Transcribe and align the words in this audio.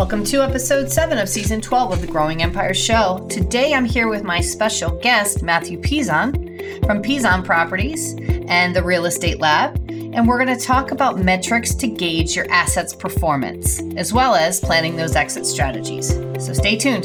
Welcome 0.00 0.24
to 0.24 0.42
episode 0.42 0.90
7 0.90 1.18
of 1.18 1.28
season 1.28 1.60
12 1.60 1.92
of 1.92 2.00
the 2.00 2.06
Growing 2.06 2.42
Empire 2.42 2.72
Show. 2.72 3.26
Today 3.28 3.74
I'm 3.74 3.84
here 3.84 4.08
with 4.08 4.24
my 4.24 4.40
special 4.40 4.98
guest, 5.00 5.42
Matthew 5.42 5.78
Pizon 5.78 6.86
from 6.86 7.02
Pizon 7.02 7.44
Properties 7.44 8.14
and 8.48 8.74
the 8.74 8.82
Real 8.82 9.04
Estate 9.04 9.40
Lab, 9.40 9.76
and 9.90 10.26
we're 10.26 10.42
going 10.42 10.58
to 10.58 10.64
talk 10.64 10.90
about 10.90 11.18
metrics 11.18 11.74
to 11.74 11.86
gauge 11.86 12.34
your 12.34 12.50
assets' 12.50 12.94
performance, 12.94 13.82
as 13.98 14.10
well 14.10 14.34
as 14.34 14.58
planning 14.58 14.96
those 14.96 15.16
exit 15.16 15.44
strategies. 15.44 16.14
So 16.42 16.54
stay 16.54 16.78
tuned. 16.78 17.04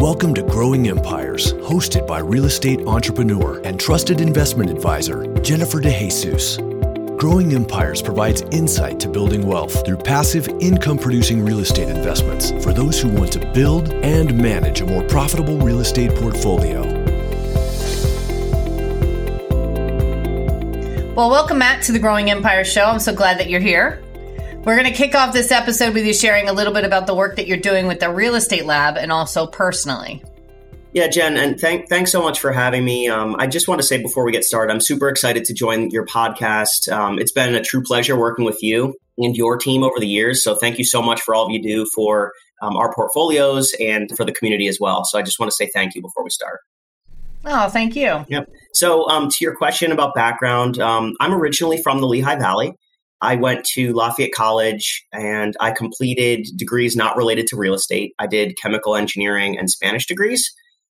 Welcome 0.00 0.34
to 0.34 0.42
Growing 0.42 0.88
Empires, 0.88 1.52
hosted 1.52 2.08
by 2.08 2.18
real 2.18 2.46
estate 2.46 2.80
entrepreneur 2.88 3.60
and 3.60 3.78
trusted 3.78 4.20
investment 4.20 4.68
advisor, 4.68 5.32
Jennifer 5.42 5.80
DeJesus. 5.80 6.75
Growing 7.18 7.54
Empires 7.54 8.02
provides 8.02 8.42
insight 8.50 9.00
to 9.00 9.08
building 9.08 9.46
wealth 9.46 9.86
through 9.86 9.96
passive 9.96 10.48
income 10.60 10.98
producing 10.98 11.42
real 11.42 11.60
estate 11.60 11.88
investments 11.88 12.50
for 12.62 12.74
those 12.74 13.00
who 13.00 13.08
want 13.08 13.32
to 13.32 13.52
build 13.52 13.90
and 14.04 14.36
manage 14.36 14.82
a 14.82 14.86
more 14.86 15.02
profitable 15.02 15.56
real 15.56 15.80
estate 15.80 16.14
portfolio. 16.16 16.82
Well, 21.14 21.30
welcome, 21.30 21.56
Matt, 21.56 21.82
to 21.84 21.92
the 21.92 21.98
Growing 21.98 22.30
Empire 22.30 22.64
Show. 22.64 22.84
I'm 22.84 23.00
so 23.00 23.14
glad 23.14 23.40
that 23.40 23.48
you're 23.48 23.60
here. 23.60 24.02
We're 24.66 24.76
going 24.76 24.84
to 24.84 24.92
kick 24.92 25.14
off 25.14 25.32
this 25.32 25.50
episode 25.50 25.94
with 25.94 26.04
you 26.04 26.12
sharing 26.12 26.50
a 26.50 26.52
little 26.52 26.74
bit 26.74 26.84
about 26.84 27.06
the 27.06 27.14
work 27.14 27.36
that 27.36 27.46
you're 27.46 27.56
doing 27.56 27.86
with 27.86 27.98
the 27.98 28.12
Real 28.12 28.34
Estate 28.34 28.66
Lab 28.66 28.98
and 28.98 29.10
also 29.10 29.46
personally. 29.46 30.22
Yeah, 30.96 31.08
Jen, 31.08 31.36
and 31.36 31.60
thank, 31.60 31.90
thanks 31.90 32.10
so 32.10 32.22
much 32.22 32.40
for 32.40 32.52
having 32.52 32.82
me. 32.82 33.06
Um, 33.06 33.36
I 33.38 33.48
just 33.48 33.68
want 33.68 33.82
to 33.82 33.86
say 33.86 34.00
before 34.00 34.24
we 34.24 34.32
get 34.32 34.44
started, 34.44 34.72
I'm 34.72 34.80
super 34.80 35.10
excited 35.10 35.44
to 35.44 35.52
join 35.52 35.90
your 35.90 36.06
podcast. 36.06 36.90
Um, 36.90 37.18
it's 37.18 37.32
been 37.32 37.54
a 37.54 37.60
true 37.60 37.82
pleasure 37.82 38.18
working 38.18 38.46
with 38.46 38.62
you 38.62 38.94
and 39.18 39.36
your 39.36 39.58
team 39.58 39.82
over 39.82 40.00
the 40.00 40.06
years. 40.06 40.42
So 40.42 40.54
thank 40.54 40.78
you 40.78 40.86
so 40.86 41.02
much 41.02 41.20
for 41.20 41.34
all 41.34 41.44
of 41.44 41.52
you 41.52 41.62
do 41.62 41.86
for 41.94 42.32
um, 42.62 42.78
our 42.78 42.94
portfolios 42.94 43.74
and 43.78 44.08
for 44.16 44.24
the 44.24 44.32
community 44.32 44.68
as 44.68 44.78
well. 44.80 45.04
So 45.04 45.18
I 45.18 45.22
just 45.22 45.38
want 45.38 45.52
to 45.52 45.54
say 45.54 45.70
thank 45.70 45.94
you 45.94 46.00
before 46.00 46.24
we 46.24 46.30
start. 46.30 46.60
Oh, 47.44 47.68
thank 47.68 47.94
you. 47.94 48.24
Yep. 48.28 48.48
So 48.72 49.06
um, 49.10 49.28
to 49.28 49.36
your 49.42 49.54
question 49.54 49.92
about 49.92 50.14
background, 50.14 50.78
um, 50.78 51.12
I'm 51.20 51.34
originally 51.34 51.76
from 51.82 52.00
the 52.00 52.06
Lehigh 52.06 52.36
Valley. 52.36 52.72
I 53.20 53.36
went 53.36 53.66
to 53.74 53.92
Lafayette 53.92 54.32
College 54.34 55.04
and 55.12 55.58
I 55.60 55.72
completed 55.72 56.46
degrees 56.56 56.96
not 56.96 57.18
related 57.18 57.48
to 57.48 57.56
real 57.56 57.74
estate. 57.74 58.14
I 58.18 58.26
did 58.26 58.56
chemical 58.56 58.96
engineering 58.96 59.58
and 59.58 59.70
Spanish 59.70 60.06
degrees. 60.06 60.54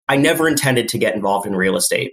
I 0.08 0.16
never 0.16 0.48
intended 0.48 0.88
to 0.88 0.98
get 0.98 1.14
involved 1.14 1.46
in 1.46 1.54
real 1.54 1.76
estate. 1.76 2.12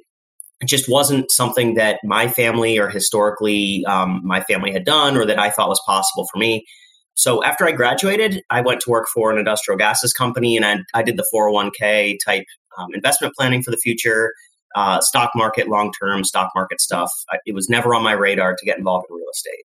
It 0.61 0.67
just 0.67 0.89
wasn't 0.89 1.31
something 1.31 1.75
that 1.75 1.99
my 2.03 2.27
family 2.27 2.77
or 2.77 2.89
historically 2.89 3.83
um, 3.85 4.21
my 4.23 4.41
family 4.41 4.71
had 4.71 4.85
done 4.85 5.17
or 5.17 5.25
that 5.25 5.39
I 5.39 5.49
thought 5.49 5.69
was 5.69 5.81
possible 5.85 6.27
for 6.31 6.37
me. 6.37 6.65
So 7.13 7.43
after 7.43 7.65
I 7.65 7.71
graduated, 7.71 8.41
I 8.49 8.61
went 8.61 8.81
to 8.81 8.89
work 8.89 9.07
for 9.13 9.31
an 9.31 9.37
industrial 9.37 9.77
gases 9.77 10.13
company 10.13 10.57
and 10.57 10.65
I, 10.65 10.77
I 10.93 11.01
did 11.03 11.17
the 11.17 11.25
401k 11.33 12.17
type 12.25 12.45
um, 12.77 12.89
investment 12.93 13.33
planning 13.37 13.63
for 13.63 13.71
the 13.71 13.77
future, 13.77 14.33
uh, 14.75 14.99
stock 14.99 15.31
market, 15.35 15.69
long 15.69 15.91
term 15.97 16.25
stock 16.25 16.51
market 16.55 16.81
stuff. 16.81 17.09
I, 17.29 17.37
it 17.45 17.55
was 17.55 17.69
never 17.69 17.95
on 17.95 18.03
my 18.03 18.11
radar 18.11 18.55
to 18.55 18.65
get 18.65 18.77
involved 18.77 19.07
in 19.09 19.15
real 19.15 19.25
estate. 19.33 19.63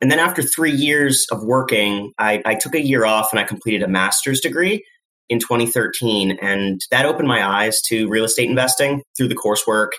And 0.00 0.10
then 0.10 0.18
after 0.18 0.42
three 0.42 0.72
years 0.72 1.26
of 1.32 1.42
working, 1.42 2.12
I, 2.18 2.42
I 2.44 2.54
took 2.54 2.74
a 2.74 2.84
year 2.84 3.04
off 3.04 3.32
and 3.32 3.40
I 3.40 3.44
completed 3.44 3.82
a 3.82 3.88
master's 3.88 4.40
degree 4.40 4.84
in 5.28 5.38
2013. 5.38 6.38
And 6.40 6.80
that 6.90 7.06
opened 7.06 7.28
my 7.28 7.46
eyes 7.46 7.80
to 7.88 8.08
real 8.08 8.24
estate 8.24 8.48
investing 8.48 9.02
through 9.16 9.28
the 9.28 9.36
coursework. 9.36 9.90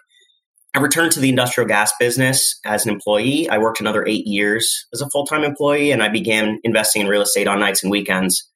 I 0.73 0.79
returned 0.79 1.11
to 1.13 1.19
the 1.19 1.29
industrial 1.29 1.67
gas 1.67 1.91
business 1.99 2.59
as 2.65 2.85
an 2.85 2.91
employee. 2.91 3.49
I 3.49 3.57
worked 3.57 3.79
another 3.79 4.05
eight 4.05 4.27
years 4.27 4.85
as 4.93 5.01
a 5.01 5.09
full 5.09 5.25
time 5.25 5.43
employee, 5.43 5.91
and 5.91 6.03
I 6.03 6.09
began 6.09 6.59
investing 6.63 7.01
in 7.01 7.07
real 7.07 7.23
estate 7.23 7.47
on 7.47 7.59
nights 7.59 7.83
and 7.83 7.91
weekends. 7.91 8.47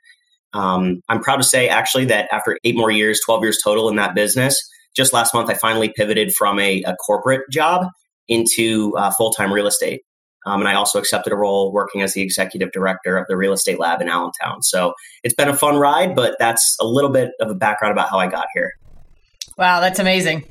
Um, 0.54 1.02
I'm 1.10 1.22
proud 1.22 1.38
to 1.38 1.44
say, 1.44 1.68
actually, 1.68 2.06
that 2.06 2.30
after 2.32 2.58
eight 2.64 2.76
more 2.76 2.92
years, 2.92 3.20
12 3.26 3.44
years 3.44 3.60
total 3.64 3.90
in 3.90 3.96
that 3.96 4.14
business, 4.14 4.62
just 4.96 5.12
last 5.12 5.34
month, 5.34 5.50
I 5.50 5.56
finally 5.56 5.92
pivoted 5.96 6.34
from 6.36 6.60
a, 6.60 6.84
a 6.84 6.96
corporate 6.96 7.42
job 7.52 7.88
into 8.28 8.96
uh, 8.96 9.12
full 9.12 9.32
time 9.32 9.52
real 9.52 9.68
estate. 9.68 10.02
Um, 10.46 10.60
and 10.60 10.70
I 10.70 10.76
also 10.76 11.00
accepted 11.00 11.34
a 11.34 11.36
role 11.36 11.72
working 11.72 12.02
as 12.02 12.14
the 12.14 12.22
executive 12.22 12.72
director 12.72 13.18
of 13.18 13.26
the 13.28 13.38
real 13.38 13.54
estate 13.54 13.80
lab 13.80 14.02
in 14.02 14.10
Allentown. 14.10 14.62
So 14.62 14.94
it's 15.24 15.34
been 15.34 15.50
a 15.50 15.56
fun 15.56 15.78
ride, 15.78 16.16
but 16.16 16.36
that's 16.40 16.76
a 16.80 16.86
little 16.86 17.10
bit 17.10 17.32
of 17.40 17.50
a 17.50 17.56
background 17.56 17.94
about 17.94 18.10
how 18.10 18.20
I 18.20 18.28
got 18.28 18.48
here. 18.54 18.74
Wow, 19.58 19.80
that's 19.80 20.00
amazing. 20.00 20.46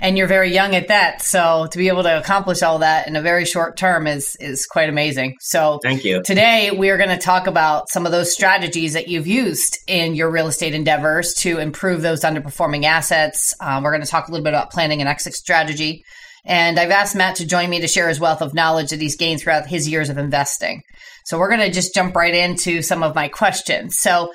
And 0.00 0.18
you're 0.18 0.26
very 0.26 0.52
young 0.52 0.74
at 0.74 0.88
that, 0.88 1.22
so 1.22 1.66
to 1.70 1.78
be 1.78 1.88
able 1.88 2.02
to 2.02 2.18
accomplish 2.18 2.62
all 2.62 2.80
that 2.80 3.06
in 3.06 3.16
a 3.16 3.22
very 3.22 3.44
short 3.44 3.76
term 3.76 4.06
is 4.06 4.36
is 4.36 4.66
quite 4.66 4.88
amazing. 4.88 5.36
So, 5.40 5.78
thank 5.82 6.04
you. 6.04 6.22
Today 6.22 6.72
we 6.72 6.90
are 6.90 6.98
going 6.98 7.10
to 7.10 7.16
talk 7.16 7.46
about 7.46 7.88
some 7.88 8.04
of 8.04 8.12
those 8.12 8.32
strategies 8.32 8.92
that 8.94 9.08
you've 9.08 9.26
used 9.26 9.78
in 9.86 10.14
your 10.14 10.30
real 10.30 10.48
estate 10.48 10.74
endeavors 10.74 11.32
to 11.38 11.58
improve 11.58 12.02
those 12.02 12.20
underperforming 12.20 12.84
assets. 12.84 13.54
Um, 13.60 13.82
we're 13.82 13.92
going 13.92 14.02
to 14.02 14.10
talk 14.10 14.28
a 14.28 14.32
little 14.32 14.44
bit 14.44 14.52
about 14.52 14.70
planning 14.70 15.00
an 15.00 15.06
exit 15.06 15.32
strategy. 15.32 16.04
And 16.44 16.78
I've 16.78 16.90
asked 16.90 17.16
Matt 17.16 17.36
to 17.36 17.46
join 17.46 17.70
me 17.70 17.80
to 17.80 17.88
share 17.88 18.08
his 18.08 18.20
wealth 18.20 18.42
of 18.42 18.54
knowledge 18.54 18.90
that 18.90 19.00
he's 19.00 19.16
gained 19.16 19.40
throughout 19.40 19.66
his 19.66 19.88
years 19.88 20.10
of 20.10 20.18
investing. 20.18 20.82
So 21.24 21.38
we're 21.38 21.48
going 21.48 21.60
to 21.60 21.70
just 21.70 21.94
jump 21.94 22.14
right 22.14 22.34
into 22.34 22.82
some 22.82 23.02
of 23.02 23.14
my 23.14 23.28
questions. 23.28 23.96
So 23.98 24.32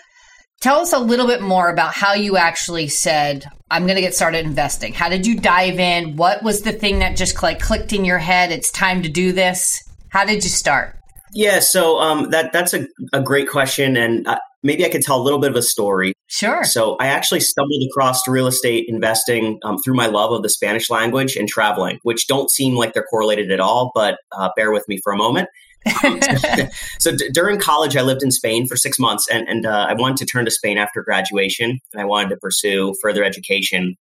tell 0.60 0.80
us 0.80 0.92
a 0.92 1.00
little 1.00 1.28
bit 1.28 1.42
more 1.42 1.70
about 1.70 1.94
how 1.94 2.14
you 2.14 2.36
actually 2.36 2.88
said, 2.88 3.46
I'm 3.70 3.84
going 3.84 3.96
to 3.96 4.02
get 4.02 4.16
started 4.16 4.46
investing. 4.46 4.94
How 4.94 5.10
did 5.10 5.28
you 5.28 5.40
dive 5.40 5.80
in? 5.80 6.16
What 6.16 6.42
was 6.42 6.62
the 6.62 6.72
thing 6.72 7.00
that 7.00 7.16
just 7.16 7.42
like 7.44 7.60
clicked 7.60 7.94
in 7.94 8.06
your 8.06 8.18
head? 8.18 8.52
It's 8.52 8.72
time 8.72 9.04
to 9.04 9.10
do 9.10 9.32
this. 9.32 9.80
How 10.10 10.26
did 10.26 10.44
you 10.44 10.50
start? 10.50 10.96
Yeah, 11.32 11.60
so 11.60 12.00
um, 12.00 12.32
that 12.32 12.52
that's 12.52 12.74
a, 12.74 12.88
a 13.14 13.22
great 13.22 13.48
question, 13.48 13.96
and 13.96 14.26
uh, 14.26 14.40
maybe 14.64 14.86
I 14.86 14.90
could 14.90 15.02
tell 15.02 15.20
a 15.20 15.24
little 15.24 15.40
bit 15.40 15.52
of 15.52 15.56
a 15.56 15.62
story. 15.62 16.14
Sure. 16.28 16.64
So 16.64 16.96
I 17.00 17.08
actually 17.08 17.40
stumbled 17.40 17.84
across 17.90 18.28
real 18.28 18.48
estate 18.48 18.86
investing 18.88 19.60
um, 19.64 19.78
through 19.84 19.96
my 19.96 20.08
love 20.08 20.32
of 20.32 20.44
the 20.44 20.50
Spanish 20.50 20.90
language 20.90 21.36
and 21.36 21.48
traveling, 21.48 22.00
which 22.04 22.28
don't 22.28 22.52
seem 22.52 22.76
like 22.76 22.94
they're 22.94 23.04
correlated 23.04 23.52
at 23.52 23.60
all, 23.60 23.92
but 23.96 24.18
uh, 24.38 24.50
bear 24.56 24.72
with 24.72 24.88
me 24.88 25.00
for 25.04 25.14
a 25.14 25.18
moment. 25.18 25.50
so 27.00 27.16
d- 27.16 27.30
during 27.34 27.60
college, 27.60 27.96
I 27.96 28.02
lived 28.02 28.22
in 28.22 28.32
Spain 28.32 28.68
for 28.68 28.76
six 28.76 29.00
months, 29.00 29.28
and, 29.32 29.48
and 29.48 29.66
uh, 29.66 29.88
I 29.90 29.94
wanted 29.94 30.18
to 30.18 30.26
turn 30.26 30.46
to 30.46 30.52
Spain 30.52 30.78
after 30.78 31.02
graduation, 31.04 31.80
and 31.94 32.02
I 32.02 32.06
wanted 32.06 32.30
to 32.30 32.38
pursue 32.38 32.94
further 33.02 33.24
education 33.24 33.96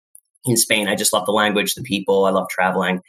in 0.46 0.58
Spain. 0.58 0.88
I 0.88 0.96
just 0.96 1.14
love 1.14 1.26
the 1.26 1.32
language, 1.32 1.76
the 1.76 1.84
people, 1.84 2.26
I 2.26 2.32
love 2.32 2.48
traveling. 2.50 3.02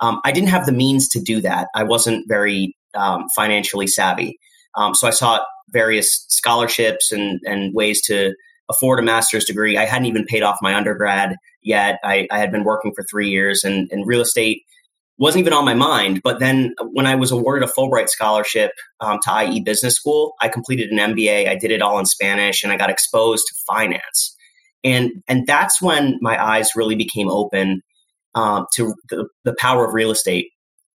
Um, 0.00 0.20
I 0.24 0.32
didn't 0.32 0.48
have 0.48 0.66
the 0.66 0.72
means 0.72 1.08
to 1.10 1.20
do 1.20 1.40
that. 1.42 1.68
I 1.74 1.84
wasn't 1.84 2.28
very 2.28 2.76
um, 2.94 3.26
financially 3.34 3.86
savvy. 3.86 4.38
Um, 4.76 4.94
so 4.94 5.06
I 5.06 5.10
sought 5.10 5.42
various 5.70 6.24
scholarships 6.28 7.12
and, 7.12 7.40
and 7.44 7.74
ways 7.74 8.00
to 8.02 8.34
afford 8.68 8.98
a 8.98 9.02
master's 9.02 9.44
degree. 9.44 9.76
I 9.76 9.84
hadn't 9.84 10.06
even 10.06 10.24
paid 10.24 10.42
off 10.42 10.58
my 10.62 10.74
undergrad 10.74 11.36
yet. 11.62 11.98
I, 12.04 12.26
I 12.30 12.38
had 12.38 12.50
been 12.50 12.64
working 12.64 12.92
for 12.94 13.04
three 13.10 13.28
years 13.28 13.64
and, 13.64 13.88
and 13.90 14.06
real 14.06 14.20
estate 14.20 14.62
wasn't 15.18 15.40
even 15.40 15.52
on 15.52 15.64
my 15.64 15.74
mind. 15.74 16.20
But 16.22 16.40
then 16.40 16.74
when 16.92 17.06
I 17.06 17.14
was 17.14 17.30
awarded 17.30 17.68
a 17.68 17.72
Fulbright 17.72 18.08
scholarship 18.08 18.72
um, 19.00 19.18
to 19.24 19.44
IE 19.44 19.60
Business 19.60 19.94
School, 19.94 20.34
I 20.42 20.48
completed 20.48 20.90
an 20.90 20.98
MBA. 20.98 21.48
I 21.48 21.56
did 21.56 21.70
it 21.70 21.80
all 21.80 21.98
in 21.98 22.06
Spanish 22.06 22.62
and 22.62 22.72
I 22.72 22.76
got 22.76 22.90
exposed 22.90 23.46
to 23.46 23.54
finance. 23.66 24.36
And, 24.84 25.10
and 25.26 25.46
that's 25.46 25.80
when 25.80 26.18
my 26.20 26.42
eyes 26.42 26.70
really 26.76 26.96
became 26.96 27.28
open 27.30 27.80
um, 28.34 28.66
to 28.74 28.94
the, 29.08 29.26
the 29.44 29.54
power 29.58 29.86
of 29.86 29.94
real 29.94 30.10
estate 30.10 30.48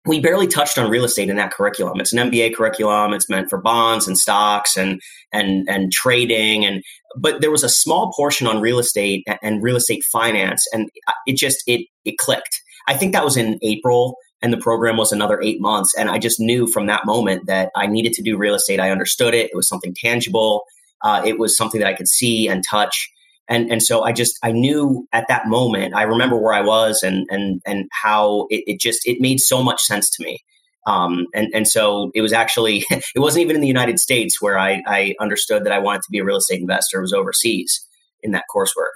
we 0.08 0.20
barely 0.20 0.48
touched 0.48 0.78
on 0.78 0.90
real 0.90 1.04
estate 1.04 1.30
in 1.30 1.36
that 1.36 1.52
curriculum. 1.52 2.00
It's 2.00 2.14
an 2.14 2.32
MBA 2.32 2.56
curriculum. 2.56 3.14
It's 3.14 3.30
meant 3.30 3.50
for 3.50 3.60
bonds 3.60 4.08
and 4.08 4.18
stocks 4.18 4.78
and 4.78 5.02
and 5.32 5.68
and 5.70 5.92
trading 5.92 6.66
and 6.66 6.84
but 7.20 7.42
there 7.42 7.52
was 7.52 7.64
a 7.64 7.70
small 7.70 8.12
portion 8.14 8.48
on 8.48 8.62
real 8.62 8.80
estate 8.80 9.26
and 9.42 9.62
real 9.62 9.76
estate 9.76 10.04
finance 10.12 10.66
and 10.74 10.90
it 11.26 11.38
just 11.38 11.64
it 11.68 11.88
it 12.06 12.18
clicked. 12.18 12.62
I 12.88 12.96
think 12.96 13.14
that 13.14 13.26
was 13.26 13.38
in 13.38 13.60
April 13.62 14.16
and 14.42 14.54
the 14.54 14.58
program 14.58 14.98
was 14.98 15.12
another 15.12 15.42
8 15.42 15.60
months 15.60 15.94
and 15.98 16.10
I 16.10 16.20
just 16.20 16.40
knew 16.40 16.68
from 16.68 16.86
that 16.88 17.06
moment 17.06 17.48
that 17.48 17.72
I 17.76 17.88
needed 17.88 18.14
to 18.14 18.24
do 18.24 18.38
real 18.38 18.56
estate. 18.56 18.80
I 18.80 18.92
understood 18.92 19.34
it. 19.34 19.50
It 19.52 19.56
was 19.56 19.68
something 19.68 19.94
tangible. 19.96 20.64
Uh, 21.04 21.22
it 21.26 21.38
was 21.38 21.58
something 21.58 21.82
that 21.82 21.90
I 21.90 21.94
could 21.94 22.08
see 22.08 22.48
and 22.48 22.64
touch 22.64 23.10
and 23.50 23.72
and 23.72 23.82
so 23.82 24.04
I 24.04 24.12
just 24.12 24.38
I 24.44 24.52
knew 24.52 25.08
at 25.14 25.26
that 25.30 25.48
moment 25.48 25.96
I 25.96 26.04
remember 26.04 26.38
where 26.38 26.54
I 26.54 26.62
was 26.62 27.02
and 27.04 27.26
and 27.30 27.62
and 27.66 27.86
how 27.92 28.48
it, 28.50 28.64
it 28.68 28.80
just 28.80 29.02
it 29.06 29.22
made 29.22 29.40
so 29.40 29.64
much 29.64 29.82
sense 29.82 30.10
to 30.12 30.24
me. 30.24 30.40
Um, 30.86 31.28
and 31.34 31.50
and 31.54 31.68
so 31.68 32.12
it 32.16 32.22
was 32.22 32.34
actually 32.34 32.86
it 32.92 33.20
wasn't 33.20 33.44
even 33.44 33.56
in 33.56 33.62
the 33.62 33.68
United 33.68 34.00
States 34.00 34.42
where 34.42 34.58
I, 34.58 34.82
I 34.88 35.16
understood 35.20 35.66
that 35.66 35.74
I 35.74 35.80
wanted 35.80 36.02
to 36.04 36.12
be 36.12 36.20
a 36.20 36.24
real 36.24 36.38
estate 36.38 36.62
investor. 36.62 37.00
It 37.00 37.02
was 37.02 37.14
overseas 37.14 37.86
in 38.22 38.32
that 38.32 38.46
coursework. 38.54 38.96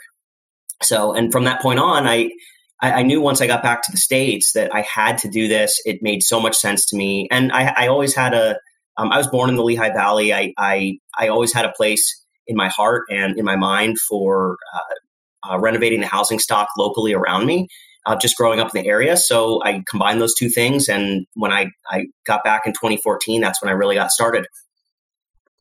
So 0.83 1.13
and 1.13 1.31
from 1.31 1.45
that 1.45 1.61
point 1.61 1.79
on, 1.79 2.07
I 2.07 2.29
I, 2.81 3.03
knew 3.03 3.21
once 3.21 3.41
I 3.41 3.47
got 3.47 3.61
back 3.61 3.83
to 3.83 3.91
the 3.91 3.97
states 3.97 4.53
that 4.53 4.73
I 4.73 4.81
had 4.81 5.19
to 5.19 5.29
do 5.29 5.47
this. 5.47 5.79
It 5.85 6.01
made 6.01 6.23
so 6.23 6.39
much 6.39 6.55
sense 6.55 6.87
to 6.87 6.97
me, 6.97 7.27
and 7.29 7.51
I, 7.51 7.73
I 7.77 7.87
always 7.87 8.15
had 8.15 8.33
a. 8.33 8.57
Um, 8.97 9.11
I 9.11 9.17
was 9.17 9.27
born 9.27 9.49
in 9.49 9.55
the 9.55 9.63
Lehigh 9.63 9.93
Valley. 9.93 10.33
I, 10.33 10.53
I 10.57 10.97
I 11.17 11.27
always 11.29 11.53
had 11.53 11.65
a 11.65 11.71
place 11.71 12.20
in 12.47 12.55
my 12.55 12.69
heart 12.69 13.03
and 13.09 13.37
in 13.37 13.45
my 13.45 13.55
mind 13.55 13.97
for 13.99 14.57
uh, 14.73 15.53
uh, 15.53 15.59
renovating 15.59 16.01
the 16.01 16.07
housing 16.07 16.39
stock 16.39 16.69
locally 16.77 17.13
around 17.13 17.45
me. 17.45 17.67
Uh, 18.03 18.15
just 18.15 18.35
growing 18.35 18.59
up 18.59 18.73
in 18.73 18.81
the 18.81 18.89
area. 18.89 19.15
So 19.15 19.61
I 19.63 19.83
combined 19.87 20.19
those 20.19 20.33
two 20.33 20.49
things. 20.49 20.89
And 20.89 21.27
when 21.35 21.51
I, 21.51 21.67
I 21.87 22.05
got 22.25 22.43
back 22.43 22.63
in 22.65 22.73
2014, 22.73 23.41
that's 23.41 23.61
when 23.61 23.69
I 23.69 23.73
really 23.73 23.93
got 23.93 24.09
started. 24.09 24.47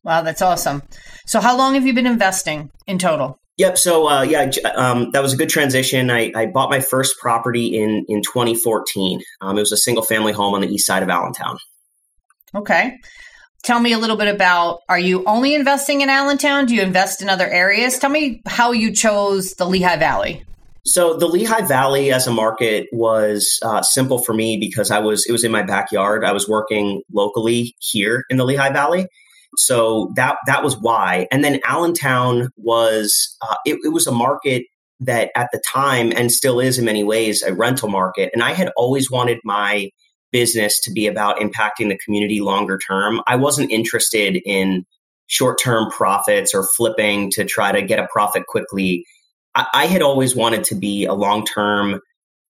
Wow, 0.03 0.23
that's 0.23 0.41
awesome. 0.41 0.81
So, 1.27 1.39
how 1.39 1.55
long 1.55 1.75
have 1.75 1.85
you 1.85 1.93
been 1.93 2.07
investing 2.07 2.71
in 2.87 2.97
total? 2.97 3.37
Yep. 3.57 3.77
So, 3.77 4.09
uh, 4.09 4.23
yeah, 4.23 4.49
um, 4.73 5.11
that 5.11 5.21
was 5.21 5.33
a 5.33 5.37
good 5.37 5.49
transition. 5.49 6.09
I, 6.09 6.31
I, 6.35 6.47
bought 6.47 6.71
my 6.71 6.79
first 6.79 7.19
property 7.19 7.77
in 7.77 8.05
in 8.07 8.23
2014. 8.23 9.21
Um, 9.41 9.57
it 9.57 9.61
was 9.61 9.71
a 9.71 9.77
single 9.77 10.03
family 10.03 10.33
home 10.33 10.55
on 10.55 10.61
the 10.61 10.67
east 10.67 10.87
side 10.87 11.03
of 11.03 11.09
Allentown. 11.09 11.57
Okay. 12.55 12.97
Tell 13.63 13.79
me 13.79 13.93
a 13.93 13.99
little 13.99 14.17
bit 14.17 14.33
about 14.33 14.81
are 14.89 14.99
you 14.99 15.23
only 15.25 15.53
investing 15.53 16.01
in 16.01 16.09
Allentown? 16.09 16.65
Do 16.65 16.75
you 16.75 16.81
invest 16.81 17.21
in 17.21 17.29
other 17.29 17.47
areas? 17.47 17.99
Tell 17.99 18.09
me 18.09 18.41
how 18.45 18.71
you 18.71 18.91
chose 18.91 19.53
the 19.53 19.65
Lehigh 19.65 19.97
Valley. 19.97 20.43
So 20.83 21.15
the 21.15 21.27
Lehigh 21.27 21.67
Valley 21.67 22.11
as 22.11 22.25
a 22.25 22.31
market 22.31 22.87
was 22.91 23.59
uh, 23.61 23.83
simple 23.83 24.23
for 24.23 24.33
me 24.33 24.57
because 24.57 24.89
I 24.89 24.97
was 24.99 25.25
it 25.27 25.31
was 25.31 25.43
in 25.43 25.51
my 25.51 25.61
backyard. 25.61 26.25
I 26.25 26.31
was 26.31 26.49
working 26.49 27.03
locally 27.13 27.75
here 27.79 28.23
in 28.31 28.37
the 28.37 28.45
Lehigh 28.45 28.73
Valley, 28.73 29.05
so 29.57 30.11
that 30.15 30.37
that 30.47 30.63
was 30.63 30.75
why. 30.79 31.27
And 31.31 31.43
then 31.43 31.59
Allentown 31.67 32.49
was 32.57 33.37
uh, 33.43 33.57
it, 33.65 33.77
it 33.83 33.89
was 33.89 34.07
a 34.07 34.11
market 34.11 34.63
that 35.01 35.29
at 35.35 35.49
the 35.51 35.61
time 35.71 36.11
and 36.15 36.31
still 36.31 36.59
is 36.59 36.79
in 36.79 36.85
many 36.85 37.03
ways 37.03 37.43
a 37.43 37.53
rental 37.53 37.89
market. 37.89 38.31
And 38.33 38.41
I 38.41 38.53
had 38.53 38.71
always 38.75 39.11
wanted 39.11 39.39
my 39.43 39.89
business 40.31 40.79
to 40.81 40.91
be 40.91 41.07
about 41.07 41.37
impacting 41.37 41.89
the 41.89 41.97
community 42.03 42.41
longer 42.41 42.77
term. 42.77 43.21
I 43.27 43.35
wasn't 43.35 43.71
interested 43.71 44.41
in 44.45 44.85
short 45.27 45.59
term 45.61 45.89
profits 45.89 46.53
or 46.53 46.67
flipping 46.75 47.31
to 47.31 47.45
try 47.45 47.71
to 47.71 47.81
get 47.81 47.99
a 47.99 48.07
profit 48.11 48.45
quickly. 48.47 49.05
I, 49.55 49.65
I 49.73 49.85
had 49.85 50.01
always 50.01 50.35
wanted 50.35 50.63
to 50.65 50.75
be 50.75 51.05
a 51.05 51.13
long 51.13 51.45
term 51.45 52.01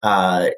uh, 0.03 0.49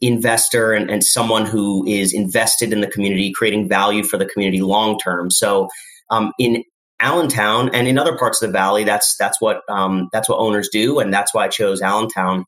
investor 0.00 0.72
and, 0.72 0.90
and, 0.90 1.02
someone 1.02 1.44
who 1.44 1.84
is 1.86 2.12
invested 2.12 2.72
in 2.72 2.80
the 2.82 2.86
community, 2.86 3.32
creating 3.32 3.68
value 3.68 4.04
for 4.04 4.16
the 4.16 4.26
community 4.26 4.60
long 4.60 4.96
term. 4.98 5.28
So 5.28 5.68
um, 6.08 6.32
in 6.38 6.62
Allentown 7.00 7.74
and 7.74 7.88
in 7.88 7.98
other 7.98 8.16
parts 8.16 8.40
of 8.40 8.48
the 8.48 8.52
valley, 8.52 8.84
that's 8.84 9.16
that's 9.16 9.40
what 9.40 9.62
um, 9.68 10.08
that's 10.12 10.28
what 10.28 10.38
owners 10.38 10.68
do, 10.72 11.00
and 11.00 11.12
that's 11.12 11.34
why 11.34 11.46
I 11.46 11.48
chose 11.48 11.82
Allentown. 11.82 12.44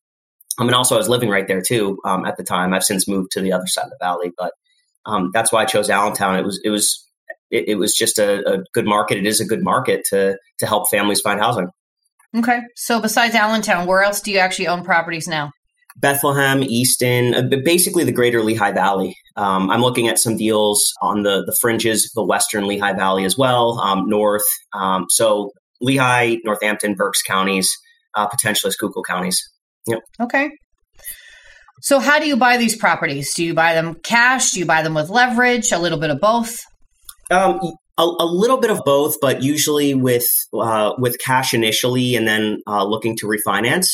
I 0.58 0.64
mean, 0.64 0.74
also 0.74 0.94
I 0.94 0.98
was 0.98 1.08
living 1.08 1.30
right 1.30 1.48
there 1.48 1.62
too 1.62 1.98
um, 2.04 2.24
at 2.24 2.36
the 2.36 2.44
time. 2.44 2.72
I've 2.72 2.84
since 2.84 3.08
moved 3.08 3.32
to 3.32 3.40
the 3.40 3.52
other 3.52 3.66
side 3.66 3.84
of 3.84 3.90
the 3.90 3.96
valley, 4.00 4.32
but 4.36 4.52
um, 5.06 5.30
that's 5.32 5.52
why 5.52 5.62
I 5.62 5.64
chose 5.64 5.90
Allentown. 5.90 6.38
It 6.38 6.44
was 6.44 6.60
it 6.64 6.70
was 6.70 7.04
it, 7.50 7.68
it 7.68 7.74
was 7.76 7.94
just 7.94 8.18
a, 8.18 8.46
a, 8.48 8.64
good 8.72 8.86
market. 8.86 9.18
It 9.18 9.26
is 9.26 9.40
a 9.40 9.44
good 9.44 9.62
market 9.62 10.04
to 10.10 10.36
to 10.58 10.66
help 10.66 10.90
families 10.90 11.20
find 11.20 11.40
housing. 11.40 11.68
Okay, 12.36 12.60
so 12.74 13.00
besides 13.00 13.34
Allentown, 13.34 13.86
where 13.86 14.02
else 14.02 14.20
do 14.20 14.32
you 14.32 14.38
actually 14.38 14.66
own 14.66 14.82
properties 14.82 15.28
now? 15.28 15.52
Bethlehem, 15.96 16.64
Easton, 16.64 17.34
uh, 17.34 17.42
basically 17.64 18.02
the 18.02 18.12
greater 18.12 18.42
Lehigh 18.42 18.72
Valley. 18.72 19.16
Um, 19.36 19.70
I'm 19.70 19.80
looking 19.80 20.08
at 20.08 20.18
some 20.18 20.36
deals 20.36 20.92
on 21.00 21.22
the 21.22 21.44
the 21.44 21.56
fringes, 21.60 22.10
the 22.14 22.24
western 22.24 22.66
Lehigh 22.66 22.94
Valley 22.94 23.24
as 23.24 23.38
well, 23.38 23.78
um, 23.80 24.08
north. 24.08 24.42
Um, 24.72 25.06
so 25.10 25.52
Lehigh, 25.80 26.36
Northampton, 26.44 26.94
Berks 26.94 27.22
counties, 27.22 27.70
uh, 28.14 28.26
potentially 28.26 28.72
Schuylkill 28.72 29.04
counties. 29.04 29.48
Yep. 29.86 30.00
Okay. 30.22 30.50
So, 31.84 31.98
how 31.98 32.18
do 32.18 32.26
you 32.26 32.36
buy 32.36 32.56
these 32.56 32.76
properties? 32.76 33.34
Do 33.34 33.44
you 33.44 33.52
buy 33.52 33.74
them 33.74 33.96
cash? 34.02 34.52
Do 34.52 34.60
you 34.60 34.66
buy 34.66 34.82
them 34.82 34.94
with 34.94 35.10
leverage? 35.10 35.70
A 35.70 35.78
little 35.78 35.98
bit 35.98 36.10
of 36.10 36.20
both? 36.20 36.58
Um, 37.30 37.60
a, 37.98 38.02
a, 38.02 38.24
little 38.24 38.58
bit 38.58 38.70
of 38.70 38.80
both, 38.84 39.16
but 39.20 39.42
usually 39.42 39.94
with 39.94 40.26
uh, 40.54 40.94
with 40.98 41.18
cash 41.18 41.52
initially, 41.52 42.16
and 42.16 42.26
then 42.26 42.62
uh, 42.66 42.84
looking 42.84 43.16
to 43.18 43.26
refinance. 43.26 43.88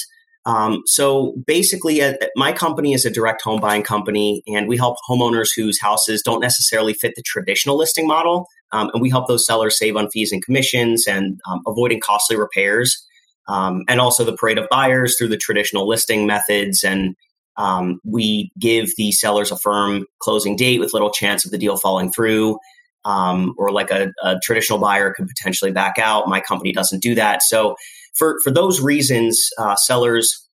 Um, 0.47 0.83
so 0.87 1.35
basically, 1.47 2.01
uh, 2.01 2.15
my 2.37 2.53
company 2.53 2.95
is 2.95 3.05
a 3.05 3.11
direct 3.11 3.43
home 3.43 3.61
buying 3.61 3.83
company, 3.83 4.43
and 4.47 4.69
we 4.69 4.77
help 4.77 4.97
homeowners 5.09 5.49
whose 5.55 5.81
houses 5.81 6.23
don't 6.23 6.41
necessarily 6.41 6.95
fit 6.95 7.15
the 7.17 7.23
traditional 7.23 7.77
listing 7.77 8.07
model, 8.07 8.47
um, 8.73 8.91
and 8.95 9.03
we 9.03 9.11
help 9.11 9.27
those 9.27 9.45
sellers 9.45 9.77
save 9.77 9.97
on 9.97 10.09
fees 10.11 10.31
and 10.33 10.45
commissions 10.45 11.07
and 11.07 11.41
um, 11.51 11.61
avoiding 11.67 12.01
costly 12.01 12.37
repairs 12.37 13.05
um, 13.49 13.83
and 13.89 14.01
also 14.01 14.25
the 14.25 14.37
parade 14.37 14.59
of 14.59 14.69
buyers 14.71 15.17
through 15.17 15.29
the 15.29 15.37
traditional 15.37 15.89
listing 15.89 16.27
methods. 16.27 16.85
And 16.85 17.17
um, 17.57 18.01
we 18.05 18.51
give 18.59 18.91
the 18.97 19.13
sellers 19.13 19.51
a 19.51 19.59
firm 19.59 20.07
closing 20.21 20.57
date 20.57 20.81
with 20.81 20.93
little 20.93 21.11
chance 21.11 21.45
of 21.45 21.51
the 21.51 21.59
deal 21.59 21.77
falling 21.77 22.13
through. 22.13 22.59
Um, 23.03 23.55
or 23.57 23.73
like 23.73 23.91
a, 23.91 24.13
a, 24.23 24.39
traditional 24.43 24.79
buyer 24.79 25.15
could 25.15 25.27
potentially 25.27 25.73
back 25.73 25.99
out. 25.99 26.29
My 26.29 26.41
company 26.41 26.71
doesn't 26.73 27.03
do 27.03 27.15
that. 27.15 27.43
So, 27.43 27.77
for 28.15 28.37
for 28.45 28.51
those 28.51 28.83
reasons, 28.83 29.41
uh, 29.59 29.75
sellers 29.77 30.47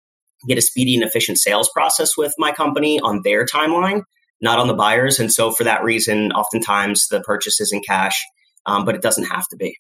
get 0.47 0.59
a 0.59 0.61
speedy 0.61 0.95
and 0.95 1.03
efficient 1.03 1.39
sales 1.39 1.71
process 1.73 2.19
with 2.19 2.35
my 2.37 2.53
company 2.53 3.01
on 3.01 3.23
their 3.25 3.47
timeline, 3.47 4.03
not 4.43 4.59
on 4.59 4.69
the 4.69 4.75
buyers. 4.75 5.19
And 5.19 5.33
so, 5.33 5.53
for 5.53 5.65
that 5.65 5.85
reason, 5.85 6.33
oftentimes 6.33 7.09
the 7.09 7.23
purchase 7.23 7.61
is 7.61 7.73
in 7.73 7.81
cash, 7.81 8.23
um, 8.67 8.85
but 8.85 8.95
it 8.95 9.01
doesn't 9.01 9.25
have 9.25 9.49
to 9.49 9.57
be. 9.57 9.79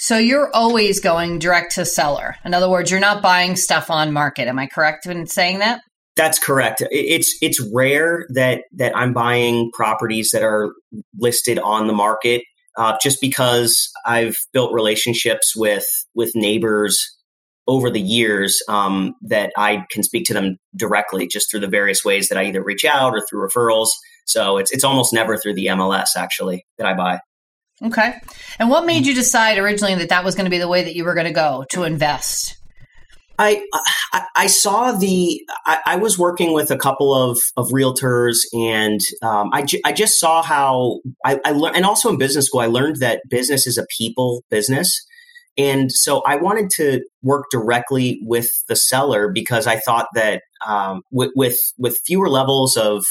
So 0.00 0.16
you're 0.16 0.48
always 0.54 1.00
going 1.00 1.40
direct 1.40 1.74
to 1.74 1.84
seller. 1.84 2.36
In 2.44 2.54
other 2.54 2.70
words, 2.70 2.88
you're 2.88 3.00
not 3.00 3.20
buying 3.20 3.56
stuff 3.56 3.90
on 3.90 4.12
market. 4.12 4.46
Am 4.46 4.58
I 4.58 4.68
correct 4.68 5.06
in 5.06 5.26
saying 5.26 5.58
that? 5.58 5.80
That's 6.14 6.38
correct. 6.38 6.82
It's 6.90 7.36
it's 7.42 7.60
rare 7.72 8.26
that 8.34 8.62
that 8.74 8.96
I'm 8.96 9.12
buying 9.12 9.70
properties 9.72 10.30
that 10.32 10.42
are 10.42 10.72
listed 11.18 11.58
on 11.58 11.88
the 11.88 11.92
market, 11.92 12.42
uh, 12.76 12.96
just 13.02 13.20
because 13.20 13.90
I've 14.06 14.36
built 14.52 14.72
relationships 14.72 15.54
with 15.56 15.86
with 16.14 16.32
neighbors 16.34 16.98
over 17.66 17.90
the 17.90 18.00
years 18.00 18.60
um, 18.68 19.14
that 19.22 19.52
I 19.56 19.84
can 19.90 20.02
speak 20.02 20.24
to 20.26 20.34
them 20.34 20.56
directly, 20.76 21.28
just 21.28 21.50
through 21.50 21.60
the 21.60 21.68
various 21.68 22.04
ways 22.04 22.28
that 22.28 22.38
I 22.38 22.44
either 22.44 22.64
reach 22.64 22.84
out 22.84 23.14
or 23.14 23.24
through 23.28 23.48
referrals. 23.48 23.88
So 24.26 24.58
it's 24.58 24.70
it's 24.70 24.84
almost 24.84 25.12
never 25.12 25.36
through 25.36 25.54
the 25.54 25.66
MLS 25.66 26.16
actually 26.16 26.64
that 26.78 26.86
I 26.86 26.94
buy. 26.94 27.18
Okay. 27.82 28.14
And 28.58 28.70
what 28.70 28.86
made 28.86 29.06
you 29.06 29.14
decide 29.14 29.58
originally 29.58 29.94
that 29.96 30.08
that 30.08 30.24
was 30.24 30.34
going 30.34 30.46
to 30.46 30.50
be 30.50 30.58
the 30.58 30.68
way 30.68 30.84
that 30.84 30.94
you 30.94 31.04
were 31.04 31.14
going 31.14 31.26
to 31.26 31.32
go 31.32 31.64
to 31.70 31.84
invest? 31.84 32.56
I, 33.38 33.64
I, 34.12 34.26
I 34.34 34.46
saw 34.48 34.92
the 34.92 35.40
I, 35.64 35.78
I, 35.86 35.96
was 35.96 36.18
working 36.18 36.52
with 36.52 36.72
a 36.72 36.76
couple 36.76 37.14
of, 37.14 37.38
of 37.56 37.68
realtors 37.68 38.38
and 38.52 39.00
um, 39.22 39.50
I, 39.52 39.62
ju- 39.62 39.80
I 39.84 39.92
just 39.92 40.18
saw 40.18 40.42
how 40.42 40.98
I, 41.24 41.38
I 41.44 41.52
learned 41.52 41.76
and 41.76 41.84
also 41.84 42.08
in 42.08 42.18
business 42.18 42.46
school 42.46 42.58
I 42.58 42.66
learned 42.66 42.96
that 42.96 43.20
business 43.30 43.68
is 43.68 43.78
a 43.78 43.86
people 43.96 44.42
business 44.50 45.06
and 45.56 45.90
so 45.90 46.22
I 46.26 46.36
wanted 46.36 46.70
to 46.76 47.04
work 47.22 47.46
directly 47.50 48.20
with 48.22 48.48
the 48.68 48.76
seller 48.76 49.30
because 49.32 49.68
I 49.68 49.76
thought 49.76 50.06
that 50.14 50.42
um, 50.66 51.02
with, 51.12 51.30
with 51.36 51.58
with 51.78 51.98
fewer 52.06 52.28
levels 52.28 52.76
of 52.76 53.04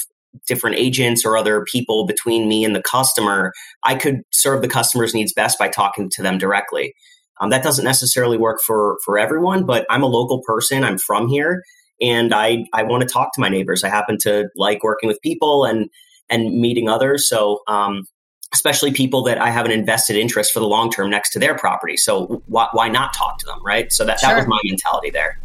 different 0.47 0.77
agents 0.77 1.25
or 1.25 1.37
other 1.37 1.63
people 1.63 2.05
between 2.05 2.47
me 2.47 2.65
and 2.65 2.75
the 2.75 2.83
customer, 2.83 3.53
I 3.83 3.95
could 3.95 4.21
serve 4.31 4.61
the 4.61 4.67
customer's 4.67 5.13
needs 5.13 5.33
best 5.33 5.57
by 5.57 5.69
talking 5.69 6.09
to 6.11 6.21
them 6.21 6.37
directly. 6.37 6.93
Um, 7.39 7.49
that 7.51 7.63
doesn't 7.63 7.85
necessarily 7.85 8.37
work 8.37 8.59
for 8.65 8.97
for 9.05 9.17
everyone, 9.17 9.65
but 9.65 9.85
I'm 9.89 10.03
a 10.03 10.07
local 10.07 10.41
person. 10.45 10.83
I'm 10.83 10.97
from 10.97 11.27
here, 11.27 11.63
and 12.01 12.33
I 12.33 12.65
I 12.73 12.83
want 12.83 13.03
to 13.03 13.09
talk 13.09 13.33
to 13.33 13.41
my 13.41 13.49
neighbors. 13.49 13.83
I 13.83 13.89
happen 13.89 14.17
to 14.21 14.49
like 14.55 14.83
working 14.83 15.07
with 15.07 15.21
people 15.21 15.65
and 15.65 15.89
and 16.29 16.59
meeting 16.59 16.89
others. 16.89 17.27
So 17.27 17.61
um, 17.67 18.05
especially 18.53 18.91
people 18.91 19.23
that 19.23 19.39
I 19.39 19.49
have 19.49 19.65
an 19.65 19.71
invested 19.71 20.15
interest 20.15 20.51
for 20.51 20.59
the 20.59 20.67
long 20.67 20.91
term 20.91 21.09
next 21.09 21.31
to 21.31 21.39
their 21.39 21.55
property. 21.55 21.97
So 21.97 22.41
why, 22.47 22.67
why 22.71 22.89
not 22.89 23.13
talk 23.13 23.39
to 23.39 23.45
them, 23.45 23.63
right? 23.65 23.91
So 23.91 24.05
that, 24.05 24.19
sure. 24.19 24.29
that 24.29 24.37
was 24.37 24.47
my 24.47 24.59
mentality 24.63 25.09
there. 25.09 25.39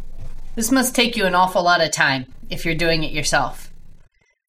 This 0.55 0.71
must 0.71 0.95
take 0.95 1.17
you 1.17 1.25
an 1.25 1.35
awful 1.35 1.63
lot 1.63 1.81
of 1.81 1.91
time 1.91 2.27
if 2.49 2.65
you're 2.65 2.75
doing 2.75 3.03
it 3.03 3.11
yourself. 3.11 3.72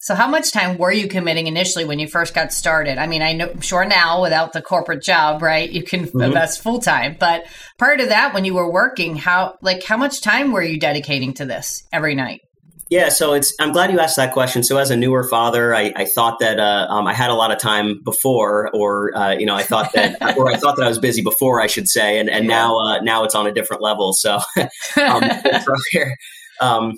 So, 0.05 0.15
how 0.15 0.29
much 0.29 0.53
time 0.53 0.77
were 0.77 0.93
you 0.93 1.09
committing 1.09 1.47
initially 1.47 1.87
when 1.87 1.99
you 1.99 2.07
first 2.07 2.35
got 2.35 2.53
started? 2.53 2.99
I 2.99 3.07
mean, 3.07 3.23
I 3.23 3.33
know, 3.33 3.49
I'm 3.49 3.63
sure 3.63 3.87
now 3.87 4.21
without 4.21 4.53
the 4.53 4.61
corporate 4.61 5.03
job, 5.03 5.41
right, 5.41 5.71
you 5.71 5.83
can 5.83 6.05
mm-hmm. 6.05 6.21
invest 6.21 6.63
full 6.63 6.79
time. 6.79 7.17
But 7.19 7.47
prior 7.79 7.97
to 7.97 8.05
that, 8.09 8.35
when 8.35 8.45
you 8.45 8.53
were 8.53 8.71
working, 8.71 9.17
how 9.17 9.55
like 9.63 9.83
how 9.83 9.97
much 9.97 10.21
time 10.21 10.53
were 10.53 10.63
you 10.63 10.79
dedicating 10.79 11.33
to 11.35 11.47
this 11.47 11.85
every 11.91 12.15
night? 12.15 12.43
Yeah, 12.91 13.09
so 13.09 13.33
it's. 13.33 13.55
I'm 13.59 13.73
glad 13.73 13.93
you 13.93 13.99
asked 13.99 14.17
that 14.17 14.35
question. 14.35 14.63
So, 14.63 14.77
as 14.77 14.91
a 14.91 14.97
newer 14.97 15.27
father, 15.27 15.75
I, 15.75 15.91
I 15.97 16.05
thought 16.05 16.39
that 16.41 16.61
uh, 16.61 16.87
um, 16.91 17.07
I 17.07 17.15
had 17.15 17.31
a 17.31 17.35
lot 17.35 17.51
of 17.51 17.59
time 17.59 18.03
before, 18.05 18.69
or 18.75 19.17
uh, 19.17 19.31
you 19.31 19.47
know, 19.47 19.55
I 19.55 19.63
thought 19.63 19.95
that, 19.95 20.21
or 20.37 20.51
I 20.51 20.59
thought 20.59 20.77
that 20.77 20.85
I 20.85 20.89
was 20.89 20.99
busy 20.99 21.23
before, 21.23 21.63
I 21.63 21.67
should 21.67 21.89
say, 21.89 22.19
and 22.19 22.29
and 22.29 22.45
yeah. 22.45 22.51
now 22.51 22.79
uh, 22.79 23.01
now 23.01 23.25
it's 23.25 23.35
on 23.35 23.47
a 23.47 23.53
different 23.53 23.81
level. 23.83 24.13
So, 24.13 24.35
um, 25.01 25.23
from 25.65 25.81
here. 25.93 26.15
um, 26.61 26.93